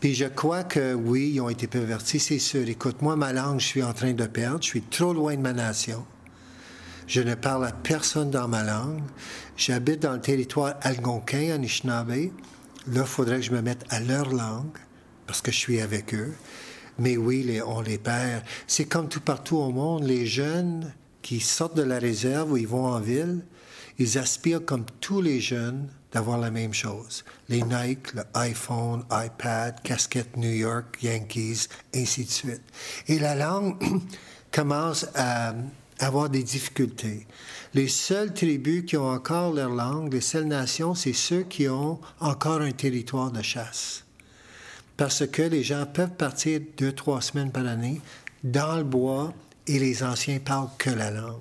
Puis 0.00 0.14
je 0.14 0.26
crois 0.26 0.64
que 0.64 0.94
oui, 0.94 1.32
ils 1.34 1.40
ont 1.40 1.48
été 1.48 1.66
pervertis, 1.66 2.18
c'est 2.18 2.38
sûr. 2.38 2.68
Écoute, 2.68 3.02
moi, 3.02 3.16
ma 3.16 3.32
langue, 3.32 3.60
je 3.60 3.66
suis 3.66 3.82
en 3.82 3.92
train 3.92 4.12
de 4.12 4.26
perdre. 4.26 4.62
Je 4.62 4.68
suis 4.68 4.82
trop 4.82 5.12
loin 5.12 5.36
de 5.36 5.40
ma 5.40 5.52
nation. 5.52 6.04
Je 7.06 7.20
ne 7.20 7.34
parle 7.34 7.66
à 7.66 7.72
personne 7.72 8.30
dans 8.30 8.48
ma 8.48 8.62
langue. 8.62 9.02
J'habite 9.56 10.00
dans 10.00 10.14
le 10.14 10.20
territoire 10.20 10.74
algonquin, 10.82 11.52
Anishinaabe. 11.54 12.30
Là, 12.88 13.02
il 13.02 13.06
faudrait 13.06 13.36
que 13.36 13.46
je 13.46 13.52
me 13.52 13.62
mette 13.62 13.84
à 13.90 14.00
leur 14.00 14.30
langue, 14.32 14.76
parce 15.26 15.40
que 15.40 15.52
je 15.52 15.58
suis 15.58 15.80
avec 15.80 16.14
eux. 16.14 16.34
Mais 16.98 17.16
oui, 17.16 17.60
on 17.64 17.80
les 17.80 17.98
perd. 17.98 18.42
C'est 18.66 18.84
comme 18.84 19.08
tout 19.08 19.20
partout 19.20 19.56
au 19.56 19.70
monde, 19.70 20.04
les 20.04 20.26
jeunes 20.26 20.92
qui 21.22 21.40
sortent 21.40 21.76
de 21.76 21.82
la 21.82 21.98
réserve 21.98 22.52
ou 22.52 22.56
ils 22.56 22.66
vont 22.66 22.86
en 22.86 23.00
ville, 23.00 23.44
ils 23.98 24.18
aspirent 24.18 24.64
comme 24.64 24.84
tous 25.00 25.20
les 25.20 25.40
jeunes 25.40 25.88
d'avoir 26.12 26.38
la 26.38 26.50
même 26.50 26.74
chose. 26.74 27.24
Les 27.48 27.62
Nike, 27.62 28.12
le 28.14 28.24
iPhone, 28.34 29.04
iPad, 29.10 29.80
casquette 29.82 30.36
New 30.36 30.50
York, 30.50 30.98
Yankees, 31.02 31.68
ainsi 31.94 32.24
de 32.24 32.30
suite. 32.30 32.62
Et 33.08 33.18
la 33.18 33.34
langue 33.34 33.76
commence 34.52 35.06
à 35.14 35.54
avoir 36.02 36.28
des 36.28 36.42
difficultés. 36.42 37.26
Les 37.74 37.88
seules 37.88 38.34
tribus 38.34 38.84
qui 38.84 38.96
ont 38.96 39.08
encore 39.08 39.52
leur 39.52 39.70
langue, 39.70 40.12
les 40.12 40.20
seules 40.20 40.46
nations, 40.46 40.94
c'est 40.94 41.12
ceux 41.12 41.42
qui 41.42 41.68
ont 41.68 42.00
encore 42.20 42.60
un 42.60 42.72
territoire 42.72 43.30
de 43.30 43.42
chasse. 43.42 44.04
Parce 44.96 45.26
que 45.26 45.42
les 45.42 45.62
gens 45.62 45.86
peuvent 45.86 46.16
partir 46.16 46.60
deux, 46.76 46.92
trois 46.92 47.22
semaines 47.22 47.50
par 47.50 47.66
année 47.66 48.00
dans 48.44 48.76
le 48.76 48.84
bois 48.84 49.32
et 49.66 49.78
les 49.78 50.02
anciens 50.02 50.38
parlent 50.38 50.70
que 50.78 50.90
la 50.90 51.10
langue. 51.10 51.40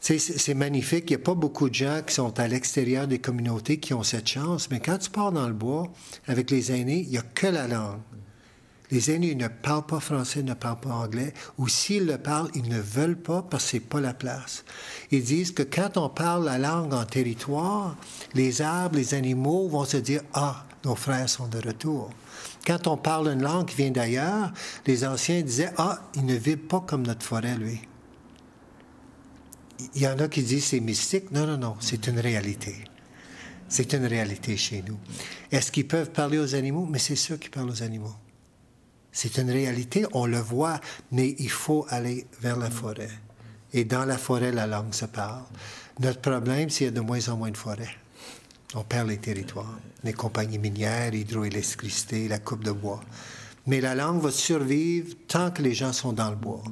C'est 0.00 0.54
magnifique. 0.54 1.04
Il 1.10 1.16
n'y 1.16 1.22
a 1.22 1.24
pas 1.24 1.34
beaucoup 1.34 1.68
de 1.68 1.74
gens 1.74 2.00
qui 2.04 2.14
sont 2.14 2.40
à 2.40 2.48
l'extérieur 2.48 3.06
des 3.06 3.20
communautés 3.20 3.78
qui 3.78 3.94
ont 3.94 4.02
cette 4.02 4.26
chance, 4.26 4.68
mais 4.68 4.80
quand 4.80 4.98
tu 4.98 5.10
pars 5.10 5.30
dans 5.30 5.46
le 5.46 5.54
bois 5.54 5.92
avec 6.26 6.50
les 6.50 6.72
aînés, 6.72 7.02
il 7.02 7.10
n'y 7.10 7.18
a 7.18 7.22
que 7.22 7.46
la 7.46 7.68
langue. 7.68 8.00
Les 8.92 9.10
aînés 9.10 9.34
ne 9.34 9.48
parlent 9.48 9.86
pas 9.86 10.00
français, 10.00 10.42
ne 10.42 10.52
parlent 10.52 10.78
pas 10.78 10.90
anglais, 10.90 11.32
ou 11.56 11.66
s'ils 11.66 12.04
le 12.04 12.18
parlent, 12.18 12.50
ils 12.54 12.68
ne 12.68 12.78
veulent 12.78 13.16
pas 13.16 13.40
parce 13.42 13.64
que 13.64 13.70
c'est 13.70 13.80
pas 13.80 14.00
la 14.02 14.12
place. 14.12 14.64
Ils 15.10 15.24
disent 15.24 15.50
que 15.50 15.62
quand 15.62 15.96
on 15.96 16.10
parle 16.10 16.44
la 16.44 16.58
langue 16.58 16.92
en 16.92 17.06
territoire, 17.06 17.96
les 18.34 18.60
arbres, 18.60 18.96
les 18.96 19.14
animaux 19.14 19.66
vont 19.66 19.86
se 19.86 19.96
dire 19.96 20.20
ah 20.34 20.66
nos 20.84 20.94
frères 20.94 21.30
sont 21.30 21.48
de 21.48 21.58
retour. 21.66 22.10
Quand 22.66 22.86
on 22.86 22.98
parle 22.98 23.28
une 23.28 23.42
langue 23.42 23.66
qui 23.66 23.76
vient 23.76 23.90
d'ailleurs, 23.90 24.52
les 24.86 25.06
anciens 25.06 25.40
disaient 25.40 25.72
Ah, 25.78 26.02
il 26.14 26.26
ne 26.26 26.34
vit 26.34 26.56
pas 26.56 26.80
comme 26.80 27.06
notre 27.06 27.24
forêt, 27.24 27.56
lui. 27.56 27.80
Il 29.94 30.02
y 30.02 30.06
en 30.06 30.18
a 30.18 30.28
qui 30.28 30.42
disent 30.42 30.66
c'est 30.66 30.80
mystique. 30.80 31.30
Non, 31.30 31.46
non, 31.46 31.56
non, 31.56 31.76
c'est 31.80 32.08
une 32.08 32.18
réalité. 32.18 32.84
C'est 33.68 33.94
une 33.94 34.04
réalité 34.04 34.58
chez 34.58 34.84
nous. 34.86 34.98
Est-ce 35.50 35.72
qu'ils 35.72 35.88
peuvent 35.88 36.10
parler 36.10 36.38
aux 36.38 36.54
animaux? 36.54 36.86
Mais 36.90 36.98
c'est 36.98 37.16
sûr 37.16 37.38
qu'ils 37.40 37.50
parlent 37.50 37.70
aux 37.70 37.82
animaux. 37.82 38.14
C'est 39.12 39.36
une 39.36 39.50
réalité, 39.50 40.06
on 40.12 40.26
le 40.26 40.38
voit, 40.38 40.80
mais 41.10 41.36
il 41.38 41.50
faut 41.50 41.86
aller 41.90 42.26
vers 42.40 42.56
la 42.56 42.70
forêt. 42.70 43.10
Et 43.74 43.84
dans 43.84 44.04
la 44.04 44.18
forêt, 44.18 44.52
la 44.52 44.66
langue 44.66 44.94
se 44.94 45.04
parle. 45.04 45.44
Notre 46.00 46.20
problème, 46.20 46.70
c'est 46.70 46.78
qu'il 46.78 46.86
y 46.86 46.88
a 46.88 46.92
de 46.92 47.00
moins 47.00 47.28
en 47.28 47.36
moins 47.36 47.50
de 47.50 47.56
forêts. 47.56 47.94
On 48.74 48.84
perd 48.84 49.08
les 49.08 49.18
territoires. 49.18 49.78
Les 50.02 50.14
compagnies 50.14 50.58
minières, 50.58 51.14
hydroélectricité, 51.14 52.26
la 52.26 52.38
coupe 52.38 52.64
de 52.64 52.72
bois. 52.72 53.00
Mais 53.66 53.80
la 53.80 53.94
langue 53.94 54.20
va 54.20 54.30
survivre 54.30 55.14
tant 55.28 55.50
que 55.50 55.62
les 55.62 55.74
gens 55.74 55.92
sont 55.92 56.12
dans 56.12 56.30
le 56.30 56.36
bois. 56.36 56.64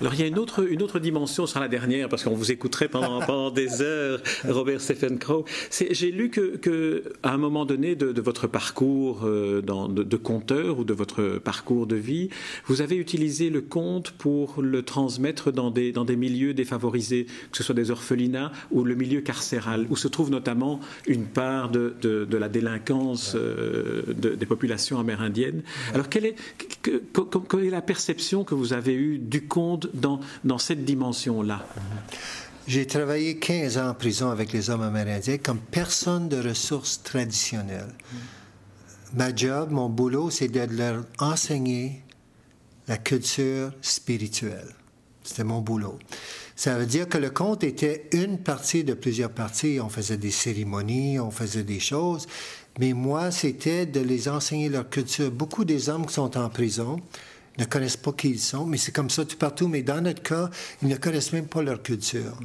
Alors 0.00 0.14
il 0.14 0.20
y 0.20 0.22
a 0.22 0.26
une 0.26 0.38
autre, 0.38 0.66
une 0.66 0.82
autre 0.82 0.98
dimension, 0.98 1.46
ce 1.46 1.52
sera 1.52 1.60
la 1.60 1.68
dernière, 1.68 2.08
parce 2.08 2.24
qu'on 2.24 2.34
vous 2.34 2.50
écouterait 2.50 2.88
pendant, 2.88 3.20
pendant 3.26 3.50
des 3.50 3.82
heures, 3.82 4.20
Robert 4.48 4.80
Stephen 4.80 5.18
Crow. 5.18 5.44
J'ai 5.70 6.10
lu 6.10 6.30
que, 6.30 6.56
que, 6.56 7.12
à 7.22 7.32
un 7.32 7.36
moment 7.36 7.64
donné 7.66 7.94
de, 7.94 8.20
votre 8.20 8.46
parcours 8.46 9.22
euh, 9.24 9.60
dans, 9.60 9.88
de, 9.88 10.16
conteur 10.16 10.78
ou 10.78 10.84
de 10.84 10.94
votre 10.94 11.38
parcours 11.38 11.86
de 11.86 11.96
vie, 11.96 12.30
vous 12.66 12.80
avez 12.80 12.96
utilisé 12.96 13.50
le 13.50 13.60
conte 13.60 14.12
pour 14.12 14.62
le 14.62 14.82
transmettre 14.82 15.52
dans 15.52 15.70
des, 15.70 15.92
dans 15.92 16.04
des 16.04 16.16
milieux 16.16 16.54
défavorisés, 16.54 17.26
que 17.50 17.56
ce 17.58 17.62
soit 17.62 17.74
des 17.74 17.90
orphelinats 17.90 18.50
ou 18.70 18.84
le 18.84 18.94
milieu 18.94 19.20
carcéral, 19.20 19.86
où 19.90 19.96
se 19.96 20.08
trouve 20.08 20.30
notamment 20.30 20.80
une 21.06 21.26
part 21.26 21.70
de, 21.70 21.94
de 22.00 22.36
la 22.36 22.48
délinquance 22.48 23.34
euh, 23.34 24.02
des 24.14 24.46
populations 24.46 24.98
amérindiennes. 24.98 25.62
Alors 25.92 26.08
quelle 26.08 26.26
est, 26.26 26.36
quelle 26.82 27.64
est 27.64 27.70
la 27.70 27.82
perception 27.82 28.44
que 28.44 28.54
vous 28.54 28.72
avez 28.72 28.94
eue 28.94 29.18
du 29.34 29.48
conte 29.48 29.88
dans, 29.94 30.20
dans 30.44 30.58
cette 30.58 30.84
dimension-là 30.84 31.66
J'ai 32.68 32.86
travaillé 32.86 33.36
15 33.36 33.78
ans 33.78 33.88
en 33.88 33.94
prison 33.94 34.30
avec 34.30 34.52
les 34.52 34.70
hommes 34.70 34.82
amérindiens 34.82 35.38
comme 35.38 35.58
personne 35.58 36.28
de 36.28 36.40
ressources 36.40 37.02
traditionnelles. 37.02 37.92
Ma 39.12 39.34
job, 39.34 39.72
mon 39.72 39.88
boulot, 39.88 40.30
c'est 40.30 40.46
de 40.46 40.76
leur 40.76 41.04
enseigner 41.18 42.00
la 42.86 42.96
culture 42.96 43.72
spirituelle. 43.82 44.68
C'était 45.24 45.42
mon 45.42 45.60
boulot. 45.60 45.98
Ça 46.54 46.78
veut 46.78 46.86
dire 46.86 47.08
que 47.08 47.18
le 47.18 47.30
conte 47.30 47.64
était 47.64 48.08
une 48.12 48.38
partie 48.38 48.84
de 48.84 48.94
plusieurs 48.94 49.30
parties. 49.30 49.80
On 49.80 49.88
faisait 49.88 50.16
des 50.16 50.30
cérémonies, 50.30 51.18
on 51.18 51.32
faisait 51.32 51.64
des 51.64 51.80
choses. 51.80 52.28
Mais 52.78 52.92
moi, 52.92 53.32
c'était 53.32 53.84
de 53.84 53.98
les 53.98 54.28
enseigner 54.28 54.68
leur 54.68 54.88
culture. 54.88 55.32
Beaucoup 55.32 55.64
des 55.64 55.88
hommes 55.88 56.06
qui 56.06 56.14
sont 56.14 56.36
en 56.36 56.48
prison, 56.50 57.00
ne 57.58 57.64
connaissent 57.64 57.96
pas 57.96 58.12
qui 58.12 58.30
ils 58.30 58.40
sont, 58.40 58.66
mais 58.66 58.76
c'est 58.76 58.92
comme 58.92 59.10
ça 59.10 59.24
tout 59.24 59.36
partout. 59.36 59.68
Mais 59.68 59.82
dans 59.82 60.00
notre 60.00 60.22
cas, 60.22 60.50
ils 60.82 60.88
ne 60.88 60.96
connaissent 60.96 61.32
même 61.32 61.46
pas 61.46 61.62
leur 61.62 61.82
culture. 61.82 62.38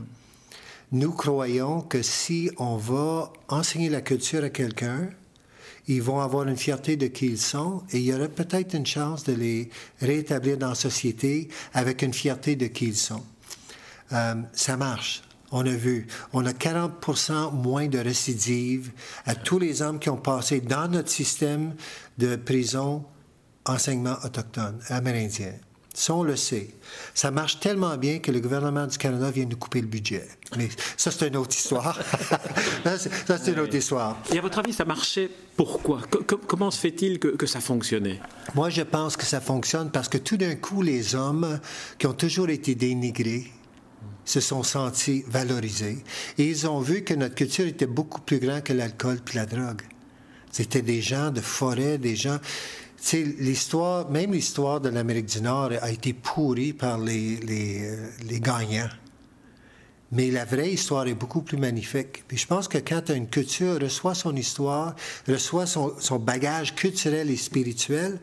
Nous 0.92 1.12
croyons 1.12 1.82
que 1.82 2.02
si 2.02 2.50
on 2.58 2.78
va 2.78 3.32
enseigner 3.48 3.90
la 3.90 4.02
culture 4.02 4.44
à 4.44 4.50
quelqu'un, 4.50 5.10
ils 5.88 6.02
vont 6.02 6.20
avoir 6.20 6.48
une 6.48 6.58
fierté 6.58 6.98
de 6.98 7.08
qui 7.08 7.28
ils 7.28 7.40
sont 7.40 7.84
et 7.92 7.98
il 7.98 8.06
y 8.06 8.14
aurait 8.14 8.30
peut-être 8.30 8.76
une 8.76 8.86
chance 8.86 9.24
de 9.24 9.34
les 9.34 9.70
rétablir 10.02 10.58
dans 10.58 10.70
la 10.70 10.76
société 10.76 11.50
avec 11.74 12.02
une 12.02 12.14
fierté 12.14 12.56
de 12.56 12.68
qui 12.68 12.86
ils 12.88 12.96
sont. 12.96 13.24
Euh, 14.14 14.36
ça 14.54 14.78
marche. 14.78 15.24
On 15.52 15.66
a 15.66 15.72
vu, 15.72 16.06
on 16.32 16.46
a 16.46 16.52
40% 16.52 17.54
moins 17.54 17.88
de 17.88 17.98
récidives 17.98 18.92
à 19.26 19.34
tous 19.34 19.58
les 19.58 19.82
hommes 19.82 19.98
qui 19.98 20.10
ont 20.10 20.18
passé 20.18 20.62
dans 20.62 20.88
notre 20.88 21.10
système 21.10 21.74
de 22.20 22.36
prison 22.36 23.04
enseignement 23.70 24.18
autochtone, 24.24 24.80
amérindien. 24.90 25.54
Ça, 25.94 26.14
on 26.14 26.24
le 26.24 26.36
sait. 26.36 26.70
Ça 27.14 27.32
marche 27.32 27.60
tellement 27.60 27.98
bien 27.98 28.20
que 28.20 28.32
le 28.32 28.40
gouvernement 28.40 28.86
du 28.88 28.98
Canada 28.98 29.32
vient 29.32 29.46
nous 29.46 29.58
couper 29.58 29.82
le 29.82 29.88
budget. 29.88 30.26
Mais 30.56 30.70
ça, 30.96 31.12
c'est 31.12 31.28
une 31.28 31.36
autre 31.36 31.56
histoire. 31.58 32.00
ça, 32.86 33.38
c'est 33.38 33.52
une 33.52 33.60
autre 33.60 33.76
histoire. 33.76 34.18
Et 34.32 34.38
à 34.38 34.42
votre 34.42 34.60
avis, 34.60 34.72
ça 34.72 34.86
marchait 34.86 35.30
pourquoi? 35.58 36.02
comment 36.48 36.72
se 36.72 36.80
fait-il 36.80 37.20
que, 37.20 37.28
que, 37.30 37.46
ça 37.46 37.60
fonctionnait? 37.60 38.22
Moi, 38.56 38.70
je 38.70 38.84
pense 38.84 39.18
que 39.18 39.26
ça 39.26 39.42
fonctionne 39.42 39.92
parce 39.92 40.08
que 40.08 40.18
tout 40.18 40.38
d'un 40.38 40.56
coup, 40.56 40.82
les 40.82 41.16
hommes 41.16 41.60
qui 41.98 42.08
ont 42.08 42.14
toujours 42.14 42.50
été 42.50 42.76
dénigrés 42.76 43.52
se 44.24 44.40
sont 44.40 44.64
sentis 44.64 45.26
valorisés. 45.28 45.98
Et 46.38 46.46
ils 46.46 46.68
ont 46.68 46.80
vu 46.80 47.04
que 47.04 47.16
notre 47.16 47.36
culture 47.36 47.66
était 47.66 47.88
beaucoup 47.88 48.22
plus 48.22 48.40
grande 48.40 48.64
que 48.64 48.74
l'alcool 48.74 49.20
puis 49.26 49.38
la 49.38 49.46
drogue. 49.46 49.82
C'était 50.52 50.82
des 50.82 51.02
gens 51.02 51.32
de 51.32 51.42
forêt, 51.42 51.98
des 51.98 52.16
gens 52.16 52.40
l'histoire, 53.14 54.10
même 54.10 54.34
l'histoire 54.34 54.82
de 54.82 54.90
l'Amérique 54.90 55.28
du 55.28 55.42
Nord 55.42 55.72
a 55.82 55.92
été 55.92 56.14
pourrie 56.14 56.74
par 56.74 56.98
les, 56.98 57.38
les, 57.38 57.88
euh, 57.88 58.10
les, 58.28 58.40
gagnants. 58.40 58.90
Mais 60.12 60.32
la 60.32 60.46
vraie 60.46 60.72
histoire 60.72 61.08
est 61.08 61.14
beaucoup 61.14 61.42
plus 61.42 61.58
magnifique. 61.58 62.24
Puis 62.28 62.38
je 62.38 62.48
pense 62.48 62.68
que 62.68 62.78
quand 62.80 63.10
une 63.10 63.28
culture 63.28 63.80
reçoit 63.80 64.16
son 64.16 64.36
histoire, 64.36 64.96
reçoit 65.28 65.66
son, 65.66 65.94
son, 66.00 66.18
bagage 66.18 66.76
culturel 66.76 67.30
et 67.30 67.38
spirituel, 67.38 68.20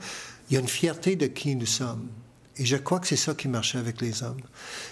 il 0.51 0.55
y 0.55 0.57
a 0.57 0.61
une 0.61 0.69
fierté 0.69 1.17
de 1.17 1.27
qui 1.27 1.55
nous 1.55 1.67
sommes. 1.67 2.09
Et 2.59 2.65
je 2.65 2.77
crois 2.77 3.01
que 3.01 3.07
c'est 3.07 3.17
ça 3.17 3.35
qui 3.35 3.49
marchait 3.49 3.79
avec 3.79 4.01
les 4.01 4.23
hommes. 4.23 4.41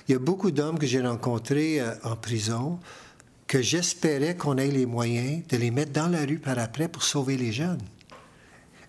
Il 0.08 0.12
y 0.12 0.14
a 0.14 0.18
beaucoup 0.18 0.50
d'hommes 0.50 0.78
que 0.78 0.86
j'ai 0.86 1.00
rencontrés 1.00 1.80
euh, 1.80 1.94
en 2.04 2.16
prison 2.16 2.78
que 3.46 3.60
j'espérais 3.62 4.36
qu'on 4.36 4.56
ait 4.56 4.70
les 4.70 4.86
moyens 4.86 5.46
de 5.48 5.56
les 5.56 5.70
mettre 5.70 5.92
dans 5.92 6.08
la 6.08 6.24
rue 6.24 6.38
par 6.38 6.58
après 6.58 6.88
pour 6.88 7.02
sauver 7.02 7.36
les 7.36 7.52
jeunes. 7.52 7.82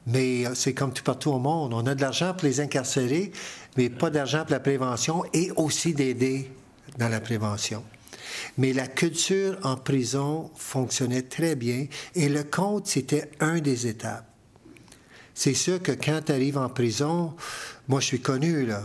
Mais 0.07 0.45
euh, 0.45 0.55
c'est 0.55 0.73
comme 0.73 0.93
tout 0.93 1.03
partout 1.03 1.31
au 1.31 1.39
monde. 1.39 1.73
On 1.73 1.85
a 1.87 1.95
de 1.95 2.01
l'argent 2.01 2.33
pour 2.33 2.47
les 2.47 2.59
incarcérer, 2.59 3.31
mais 3.77 3.89
pas 3.89 4.09
d'argent 4.09 4.43
pour 4.43 4.51
la 4.51 4.59
prévention 4.59 5.23
et 5.33 5.51
aussi 5.55 5.93
d'aider 5.93 6.49
dans 6.97 7.09
la 7.09 7.19
prévention. 7.19 7.83
Mais 8.57 8.73
la 8.73 8.87
culture 8.87 9.57
en 9.63 9.75
prison 9.75 10.51
fonctionnait 10.55 11.23
très 11.23 11.55
bien 11.55 11.87
et 12.15 12.29
le 12.29 12.43
compte, 12.43 12.87
c'était 12.87 13.31
un 13.39 13.59
des 13.59 13.87
étapes. 13.87 14.25
C'est 15.33 15.53
sûr 15.53 15.81
que 15.81 15.91
quand 15.91 16.21
tu 16.25 16.31
arrives 16.31 16.57
en 16.57 16.69
prison, 16.69 17.35
moi 17.87 17.99
je 17.99 18.05
suis 18.05 18.21
connu, 18.21 18.65
là, 18.65 18.83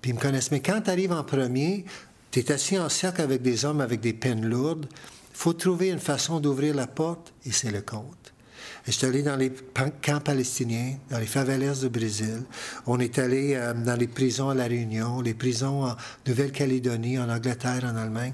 puis 0.00 0.12
ils 0.12 0.14
me 0.14 0.20
connaissent, 0.20 0.52
mais 0.52 0.60
quand 0.60 0.80
tu 0.82 0.90
arrives 0.90 1.12
en 1.12 1.24
premier, 1.24 1.84
tu 2.30 2.40
es 2.40 2.52
assis 2.52 2.78
en 2.78 2.88
cercle 2.88 3.20
avec 3.20 3.42
des 3.42 3.64
hommes 3.64 3.80
avec 3.80 4.00
des 4.00 4.12
peines 4.12 4.46
lourdes, 4.46 4.86
faut 5.32 5.52
trouver 5.52 5.88
une 5.88 5.98
façon 5.98 6.40
d'ouvrir 6.40 6.74
la 6.74 6.86
porte 6.86 7.32
et 7.46 7.52
c'est 7.52 7.70
le 7.70 7.82
compte. 7.82 8.32
Je 8.86 8.92
suis 8.92 9.06
allé 9.06 9.22
dans 9.22 9.36
les 9.36 9.52
camps 10.02 10.20
palestiniens, 10.20 10.96
dans 11.10 11.18
les 11.18 11.26
favelas 11.26 11.80
du 11.80 11.88
Brésil. 11.88 12.44
On 12.86 12.98
est 13.00 13.18
allé 13.18 13.54
euh, 13.54 13.74
dans 13.74 13.96
les 13.96 14.08
prisons 14.08 14.48
à 14.48 14.54
La 14.54 14.64
Réunion, 14.64 15.20
les 15.20 15.34
prisons 15.34 15.84
en 15.84 15.96
Nouvelle-Calédonie, 16.26 17.18
en 17.18 17.28
Angleterre, 17.28 17.84
en 17.84 17.96
Allemagne. 17.96 18.32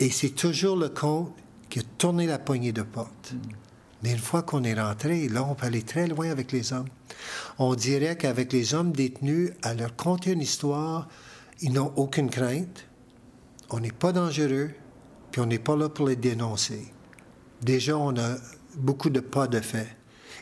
Et 0.00 0.10
c'est 0.10 0.30
toujours 0.30 0.76
le 0.76 0.88
compte 0.88 1.32
qui 1.68 1.80
a 1.80 1.82
tourné 1.98 2.26
la 2.26 2.38
poignée 2.38 2.72
de 2.72 2.82
porte. 2.82 3.34
Mais 4.02 4.12
une 4.12 4.18
fois 4.18 4.42
qu'on 4.42 4.64
est 4.64 4.78
rentré, 4.78 5.28
là, 5.28 5.44
on 5.44 5.54
peut 5.54 5.66
aller 5.66 5.82
très 5.82 6.06
loin 6.06 6.30
avec 6.30 6.52
les 6.52 6.72
hommes. 6.72 6.88
On 7.58 7.74
dirait 7.74 8.16
qu'avec 8.16 8.52
les 8.52 8.74
hommes 8.74 8.92
détenus, 8.92 9.52
à 9.62 9.74
leur 9.74 9.96
conter 9.96 10.32
une 10.32 10.42
histoire, 10.42 11.08
ils 11.62 11.72
n'ont 11.72 11.92
aucune 11.96 12.28
crainte. 12.28 12.86
On 13.70 13.80
n'est 13.80 13.92
pas 13.92 14.12
dangereux, 14.12 14.72
puis 15.30 15.40
on 15.40 15.46
n'est 15.46 15.58
pas 15.58 15.76
là 15.76 15.88
pour 15.88 16.06
les 16.06 16.16
dénoncer. 16.16 16.92
Déjà, 17.62 17.96
on 17.96 18.14
a 18.18 18.36
beaucoup 18.76 19.10
de 19.10 19.20
pas 19.20 19.46
de 19.46 19.60
fait. 19.60 19.96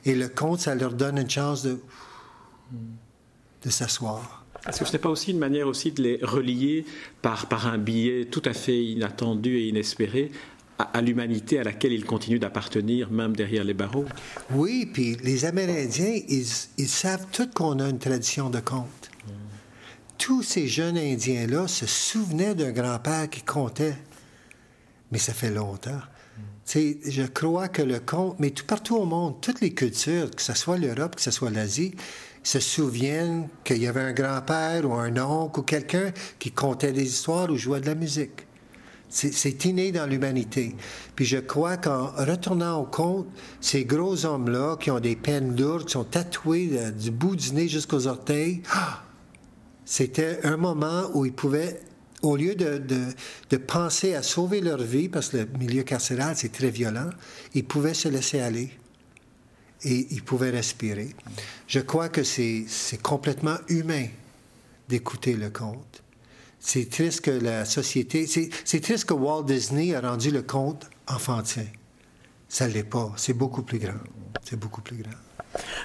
Et 0.04 0.14
le 0.14 0.28
conte, 0.28 0.60
ça 0.60 0.74
leur 0.74 0.94
donne 0.94 1.18
une 1.18 1.30
chance 1.30 1.62
de, 1.62 1.80
de 3.64 3.70
s'asseoir. 3.70 4.44
Est-ce 4.68 4.80
que 4.80 4.84
ce 4.84 4.92
n'est 4.92 4.98
pas 4.98 5.08
aussi 5.08 5.32
une 5.32 5.38
manière 5.38 5.66
aussi 5.66 5.90
de 5.90 6.02
les 6.02 6.18
relier 6.22 6.84
par, 7.20 7.46
par 7.48 7.66
un 7.66 7.78
billet 7.78 8.26
tout 8.26 8.42
à 8.44 8.52
fait 8.52 8.84
inattendu 8.84 9.56
et 9.56 9.68
inespéré 9.68 10.30
à, 10.78 11.00
l'humanité 11.00 11.58
à 11.58 11.64
laquelle 11.64 11.92
ils 11.92 12.04
continuent 12.04 12.38
d'appartenir, 12.38 13.10
même 13.10 13.36
derrière 13.36 13.64
les 13.64 13.74
barreaux? 13.74 14.06
Oui, 14.50 14.88
puis 14.92 15.16
les 15.22 15.44
Amérindiens, 15.44 16.20
ils, 16.28 16.46
ils 16.78 16.88
savent 16.88 17.26
tous 17.32 17.48
qu'on 17.54 17.78
a 17.78 17.88
une 17.88 17.98
tradition 17.98 18.50
de 18.50 18.60
conte. 18.60 19.10
Tous 20.18 20.42
ces 20.42 20.68
jeunes 20.68 20.98
Indiens-là 20.98 21.66
se 21.66 21.86
souvenaient 21.86 22.54
d'un 22.54 22.70
grand-père 22.70 23.28
qui 23.28 23.42
comptait. 23.42 23.96
Mais 25.10 25.18
ça 25.18 25.32
fait 25.32 25.50
longtemps 25.50 26.00
je 26.66 27.26
crois 27.26 27.68
que 27.68 27.82
le 27.82 28.00
conte, 28.00 28.36
mais 28.38 28.50
tout 28.50 28.64
partout 28.64 28.96
au 28.96 29.04
monde, 29.04 29.40
toutes 29.40 29.60
les 29.60 29.72
cultures, 29.72 30.30
que 30.30 30.42
ce 30.42 30.54
soit 30.54 30.78
l'Europe, 30.78 31.16
que 31.16 31.22
ce 31.22 31.30
soit 31.30 31.50
l'Asie, 31.50 31.94
se 32.42 32.60
souviennent 32.60 33.48
qu'il 33.64 33.78
y 33.78 33.86
avait 33.86 34.00
un 34.00 34.12
grand-père 34.12 34.88
ou 34.88 34.94
un 34.94 35.16
oncle 35.16 35.60
ou 35.60 35.62
quelqu'un 35.62 36.12
qui 36.38 36.50
contait 36.50 36.92
des 36.92 37.04
histoires 37.04 37.50
ou 37.50 37.56
jouait 37.56 37.80
de 37.80 37.86
la 37.86 37.94
musique. 37.94 38.46
C'est 39.08 39.66
inné 39.66 39.92
dans 39.92 40.06
l'humanité. 40.06 40.74
Puis 41.14 41.26
je 41.26 41.36
crois 41.36 41.76
qu'en 41.76 42.06
retournant 42.06 42.80
au 42.80 42.84
conte, 42.84 43.26
ces 43.60 43.84
gros 43.84 44.24
hommes-là 44.24 44.76
qui 44.78 44.90
ont 44.90 45.00
des 45.00 45.16
peines 45.16 45.54
lourdes, 45.54 45.84
qui 45.84 45.92
sont 45.92 46.04
tatoués 46.04 46.70
du 46.98 47.10
bout 47.10 47.36
du 47.36 47.52
nez 47.52 47.68
jusqu'aux 47.68 48.06
orteils, 48.06 48.62
c'était 49.84 50.40
un 50.44 50.56
moment 50.56 51.10
où 51.12 51.26
ils 51.26 51.32
pouvaient 51.32 51.78
au 52.22 52.36
lieu 52.36 52.54
de, 52.54 52.80
de, 53.50 53.56
penser 53.56 54.14
à 54.14 54.22
sauver 54.22 54.60
leur 54.60 54.82
vie, 54.82 55.08
parce 55.08 55.28
que 55.28 55.38
le 55.38 55.46
milieu 55.58 55.82
carcéral, 55.82 56.36
c'est 56.36 56.52
très 56.52 56.70
violent, 56.70 57.10
ils 57.54 57.64
pouvaient 57.64 57.94
se 57.94 58.08
laisser 58.08 58.40
aller. 58.40 58.70
et 59.84 60.06
il 60.10 60.22
pouvait 60.22 60.50
respirer. 60.50 61.10
Je 61.66 61.80
crois 61.80 62.08
que 62.08 62.22
c'est 62.22 62.66
complètement 63.02 63.56
humain 63.68 64.06
d'écouter 64.88 65.34
le 65.34 65.50
conte. 65.50 66.02
C'est 66.60 66.88
triste 66.88 67.22
que 67.22 67.32
la 67.32 67.64
société, 67.64 68.26
c'est 68.26 68.80
triste 68.80 69.06
que 69.06 69.14
Walt 69.14 69.42
Disney 69.42 69.94
a 69.94 70.00
rendu 70.00 70.30
le 70.30 70.42
conte 70.42 70.88
enfantin. 71.08 71.66
Ça 72.48 72.68
ne 72.68 72.72
l'est 72.74 72.84
pas. 72.84 73.12
C'est 73.16 73.32
beaucoup 73.32 73.62
plus 73.62 73.80
grand. 73.80 73.98
C'est 74.44 74.58
beaucoup 74.58 74.82
plus 74.82 74.98
grand. 74.98 75.10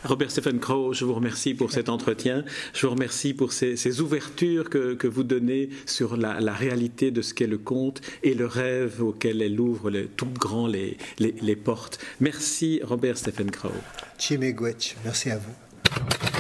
Robert 0.04 0.32
Stephen 0.32 0.60
Crow, 0.60 0.94
je 0.94 1.06
vous 1.06 1.14
remercie 1.14 1.54
pour 1.54 1.72
cet 1.72 1.90
entretien. 1.90 2.44
Je 2.74 2.86
vous 2.86 2.94
remercie 2.94 3.34
pour 3.34 3.52
ces, 3.52 4.02
ouvertures 4.02 4.70
que, 4.70 5.08
vous 5.08 5.24
donnez 5.24 5.70
sur 5.86 6.18
la, 6.18 6.54
réalité 6.54 7.12
de 7.12 7.22
ce 7.22 7.34
qu'est 7.34 7.48
le 7.48 7.58
conte 7.58 8.02
et 8.24 8.34
le 8.34 8.46
rêve 8.46 9.04
auquel 9.04 9.42
elle 9.42 9.60
ouvre 9.60 9.92
tout 10.16 10.28
grand 10.28 10.68
les, 10.68 10.98
portes. 11.56 12.00
Merci 12.20 12.82
Robert 12.84 13.18
Stephen 13.18 13.52
Crow. 13.52 13.72
Merci 15.04 15.32
à 15.32 15.38
vous. 15.38 16.37